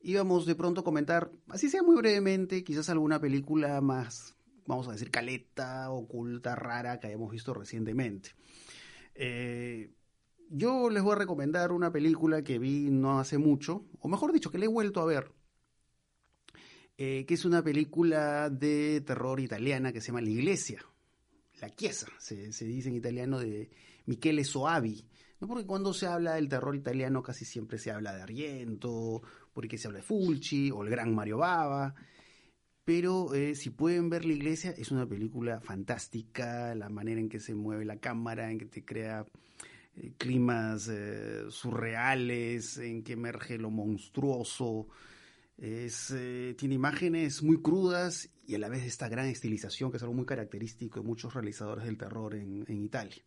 íbamos 0.03 0.45
de 0.45 0.55
pronto 0.55 0.81
a 0.81 0.83
comentar, 0.83 1.31
así 1.49 1.69
sea 1.69 1.81
muy 1.83 1.95
brevemente, 1.97 2.63
quizás 2.63 2.89
alguna 2.89 3.19
película 3.19 3.81
más, 3.81 4.35
vamos 4.65 4.87
a 4.87 4.91
decir, 4.91 5.11
caleta, 5.11 5.89
oculta, 5.91 6.55
rara 6.55 6.99
que 6.99 7.07
hayamos 7.07 7.31
visto 7.31 7.53
recientemente. 7.53 8.31
Eh, 9.15 9.91
yo 10.49 10.89
les 10.89 11.03
voy 11.03 11.13
a 11.13 11.19
recomendar 11.19 11.71
una 11.71 11.91
película 11.91 12.43
que 12.43 12.59
vi 12.59 12.89
no 12.89 13.19
hace 13.19 13.37
mucho, 13.37 13.85
o 13.99 14.07
mejor 14.07 14.33
dicho, 14.33 14.51
que 14.51 14.57
le 14.57 14.65
he 14.65 14.69
vuelto 14.69 15.01
a 15.01 15.05
ver, 15.05 15.31
eh, 16.97 17.25
que 17.25 17.33
es 17.33 17.45
una 17.45 17.63
película 17.63 18.49
de 18.49 19.01
terror 19.01 19.39
italiana 19.39 19.91
que 19.91 20.01
se 20.01 20.07
llama 20.07 20.21
La 20.21 20.29
Iglesia 20.29 20.85
la 21.61 21.69
Chiesa, 21.69 22.07
se, 22.17 22.35
dice 22.65 22.89
en 22.89 22.95
italiano 22.95 23.39
de 23.39 23.69
Michele 24.05 24.43
Soavi. 24.43 25.05
¿no? 25.39 25.47
Porque 25.47 25.65
cuando 25.65 25.93
se 25.93 26.07
habla 26.07 26.33
del 26.33 26.49
terror 26.49 26.75
italiano 26.75 27.21
casi 27.21 27.45
siempre 27.45 27.77
se 27.77 27.91
habla 27.91 28.13
de 28.13 28.23
Argento, 28.23 29.21
porque 29.53 29.77
se 29.77 29.87
habla 29.87 29.99
de 29.99 30.03
Fulci 30.03 30.71
o 30.71 30.83
el 30.83 30.89
gran 30.89 31.13
Mario 31.13 31.37
Bava. 31.37 31.93
Pero 32.93 33.33
eh, 33.33 33.55
si 33.55 33.69
pueden 33.69 34.09
ver 34.09 34.25
La 34.25 34.33
Iglesia, 34.33 34.71
es 34.77 34.91
una 34.91 35.07
película 35.07 35.61
fantástica, 35.61 36.75
la 36.75 36.89
manera 36.89 37.21
en 37.21 37.29
que 37.29 37.39
se 37.39 37.55
mueve 37.55 37.85
la 37.85 38.01
cámara, 38.01 38.51
en 38.51 38.57
que 38.59 38.65
te 38.65 38.83
crea 38.83 39.25
eh, 39.95 40.11
climas 40.17 40.89
eh, 40.89 41.45
surreales, 41.47 42.77
en 42.79 43.01
que 43.01 43.13
emerge 43.13 43.57
lo 43.57 43.69
monstruoso. 43.69 44.89
Tiene 45.55 46.75
imágenes 46.75 47.41
muy 47.41 47.61
crudas 47.61 48.29
y 48.45 48.55
a 48.55 48.59
la 48.59 48.67
vez 48.67 48.83
esta 48.83 49.07
gran 49.07 49.27
estilización 49.27 49.89
que 49.89 49.95
es 49.95 50.03
algo 50.03 50.15
muy 50.15 50.25
característico 50.25 50.99
de 50.99 51.07
muchos 51.07 51.33
realizadores 51.33 51.85
del 51.85 51.97
terror 51.97 52.35
en, 52.35 52.65
en 52.67 52.83
Italia. 52.83 53.23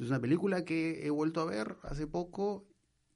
Es 0.00 0.08
una 0.08 0.22
película 0.22 0.64
que 0.64 1.06
he 1.06 1.10
vuelto 1.10 1.42
a 1.42 1.44
ver 1.44 1.76
hace 1.82 2.06
poco 2.06 2.64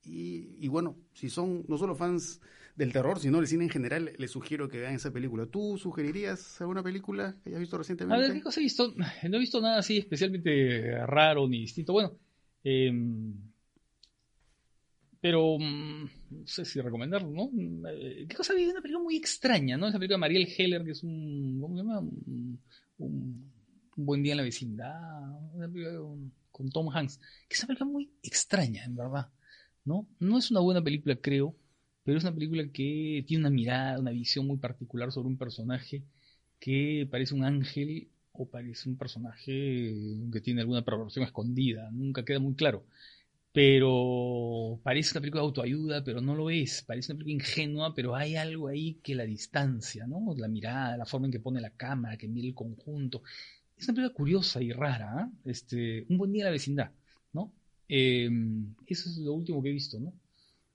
y, 0.05 0.57
y 0.65 0.69
bueno, 0.69 0.97
si 1.13 1.31
son 1.31 1.65
no 1.69 1.79
solo 1.79 1.95
fans 1.95 2.41
del 2.77 2.93
terror, 2.93 3.19
sino 3.21 3.39
del 3.39 3.47
cine 3.47 3.65
en 3.65 3.71
general, 3.71 4.13
les 4.19 4.31
sugiero 4.31 4.69
que 4.69 4.79
vean 4.79 4.95
esa 4.95 5.13
película. 5.13 5.47
¿Tú 5.47 5.77
sugerirías 5.79 6.61
alguna 6.61 6.83
película 6.83 7.37
que 7.43 7.51
hayas 7.51 7.61
visto 7.61 7.77
A 7.77 7.79
recientemente? 7.79 8.21
ver, 8.21 8.33
¿qué 8.33 8.43
cosa 8.43 8.61
he 8.61 8.63
visto? 8.63 8.95
No 8.97 9.37
he 9.37 9.41
visto 9.41 9.61
nada 9.61 9.79
así 9.79 9.99
especialmente 9.99 11.07
raro 11.07 11.47
ni 11.49 11.61
distinto. 11.61 11.93
Bueno, 11.93 12.19
eh, 12.65 12.91
pero 15.21 15.59
mm, 15.59 16.05
no 16.31 16.47
sé 16.47 16.65
si 16.65 16.81
recomendarlo, 16.81 17.31
¿no? 17.31 17.51
Eh, 17.91 18.27
¿Qué 18.29 18.37
cosa 18.37 18.55
vi? 18.55 18.65
Una 18.67 18.81
película 18.81 19.03
muy 19.05 19.17
extraña, 19.17 19.77
¿no? 19.77 19.89
Esa 19.89 19.99
película 19.99 20.17
de 20.17 20.21
Mariel 20.21 20.49
Heller, 20.57 20.85
que 20.85 20.93
es 20.93 21.03
un. 21.03 21.59
¿Cómo 21.61 21.77
se 21.77 21.83
llama? 21.83 22.01
Un, 22.99 23.53
buen 23.97 24.23
día 24.23 24.33
en 24.33 24.39
la 24.39 24.45
vecindad. 24.45 25.55
Una 25.55 25.69
película 25.69 25.99
con 26.51 26.71
Tom 26.71 26.89
Hanks. 26.89 27.19
Que 27.49 27.55
es 27.55 27.61
una 27.61 27.69
película 27.69 27.91
muy 27.91 28.11
extraña, 28.23 28.85
en 28.85 28.97
verdad. 28.97 29.29
¿No? 29.85 30.07
No 30.19 30.39
es 30.39 30.51
una 30.51 30.61
buena 30.61 30.83
película, 30.83 31.17
creo. 31.17 31.57
Pero 32.05 32.19
es 32.19 32.25
una 32.25 32.35
película 32.35 32.65
que 32.73 33.25
tiene 33.27 33.43
una 33.43 33.51
mirada, 33.51 33.99
una 33.99 34.11
visión 34.11 34.47
muy 34.47 34.59
particular 34.59 35.13
sobre 35.13 35.29
un 35.29 35.39
personaje 35.39 36.05
que 36.59 37.07
parece 37.11 37.35
un 37.35 37.45
ángel 37.45 38.11
o 38.33 38.49
parece 38.49 38.89
un 38.89 38.97
personaje 38.97 39.53
que 40.33 40.41
tiene 40.41 40.61
alguna 40.63 40.85
perversión 40.85 41.25
escondida, 41.25 41.91
nunca 41.93 42.25
queda 42.25 42.39
muy 42.41 42.55
claro. 42.55 42.87
Pero 43.53 44.81
parece 44.85 45.13
una 45.15 45.21
película 45.23 45.43
de 45.43 45.47
autoayuda, 45.49 46.05
pero 46.05 46.21
no 46.21 46.35
lo 46.37 46.51
es. 46.51 46.83
Parece 46.83 47.13
una 47.13 47.19
película 47.19 47.35
ingenua, 47.35 47.95
pero 47.95 48.15
hay 48.15 48.37
algo 48.37 48.69
ahí 48.69 48.95
que 49.03 49.15
la 49.17 49.25
distancia, 49.25 50.07
¿no? 50.07 50.35
La 50.37 50.49
mirada, 50.49 50.97
la 50.97 51.07
forma 51.07 51.27
en 51.27 51.33
que 51.33 51.41
pone 51.41 51.61
la 51.61 51.71
cámara, 51.71 52.17
que 52.17 52.29
mira 52.29 52.47
el 52.49 52.55
conjunto. 52.55 53.23
Es 53.77 53.89
una 53.89 53.97
película 53.97 54.15
curiosa 54.17 54.63
y 54.63 54.73
rara, 54.73 55.13
¿ah? 55.19 55.33
Este, 55.45 56.07
un 56.09 56.19
buen 56.19 56.33
día 56.33 56.43
en 56.43 56.47
la 56.47 56.53
vecindad. 56.53 56.93
Eh, 57.93 58.31
eso 58.87 59.11
es 59.11 59.19
lo 59.19 59.33
último 59.33 59.61
que 59.61 59.71
he 59.71 59.73
visto, 59.73 59.99
¿no? 59.99 60.13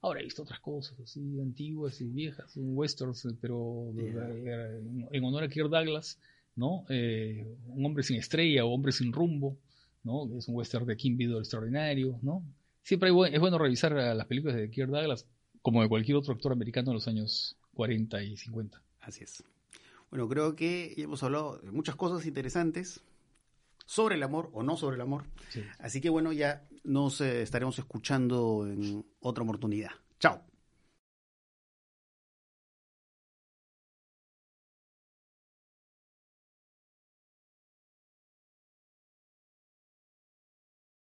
Ahora 0.01 0.19
he 0.19 0.23
visto 0.25 0.43
otras 0.43 0.60
cosas 0.60 0.99
así 0.99 1.39
antiguas 1.39 2.01
y 2.01 2.10
viejas, 2.10 2.51
westerns, 2.58 3.25
pero 3.39 3.93
eh, 3.97 4.82
en 5.12 5.23
honor 5.23 5.45
a 5.45 5.47
Kirk 5.47 5.69
Douglas, 5.69 6.19
¿no? 6.58 6.86
Eh, 6.89 7.47
un 7.67 7.86
hombre 7.86 8.04
sin 8.04 8.17
estrella 8.17 8.65
o 8.65 8.73
hombre 8.73 8.91
sin 8.91 9.13
rumbo, 9.13 9.58
¿no? 10.04 10.38
Es 10.38 10.49
un 10.49 10.56
western 10.56 10.86
de 10.86 10.97
Kim 10.97 11.15
Vidor 11.15 11.39
extraordinario, 11.39 12.19
¿no? 12.21 12.43
Siempre 12.84 13.10
es 13.10 13.39
bueno 13.39 13.58
revisar 13.58 13.93
las 13.93 14.28
películas 14.28 14.58
de 14.58 14.69
Kirk 14.69 14.89
Douglas 14.89 15.25
como 15.62 15.82
de 15.82 15.88
cualquier 15.88 16.17
otro 16.17 16.34
actor 16.34 16.51
americano 16.51 16.91
en 16.91 16.95
los 16.95 17.08
años 17.08 17.56
40 17.75 18.21
y 18.23 18.36
50. 18.36 18.82
Así 18.99 19.23
es. 19.23 19.41
Bueno, 20.10 20.28
creo 20.28 20.56
que 20.56 20.93
ya 20.97 21.06
hemos 21.06 21.23
hablado 21.23 21.60
de 21.60 21.71
muchas 21.71 21.95
cosas 21.95 22.25
interesantes 22.25 23.01
sobre 23.85 24.15
el 24.15 24.23
amor 24.23 24.49
o 24.53 24.63
no 24.63 24.77
sobre 24.77 24.95
el 24.95 25.01
amor. 25.01 25.25
Así 25.79 26.01
que 26.01 26.09
bueno, 26.09 26.31
ya 26.31 26.67
nos 26.83 27.21
eh, 27.21 27.41
estaremos 27.41 27.77
escuchando 27.79 28.67
en 28.67 29.05
otra 29.19 29.43
oportunidad. 29.43 29.91
Chao. 30.19 30.54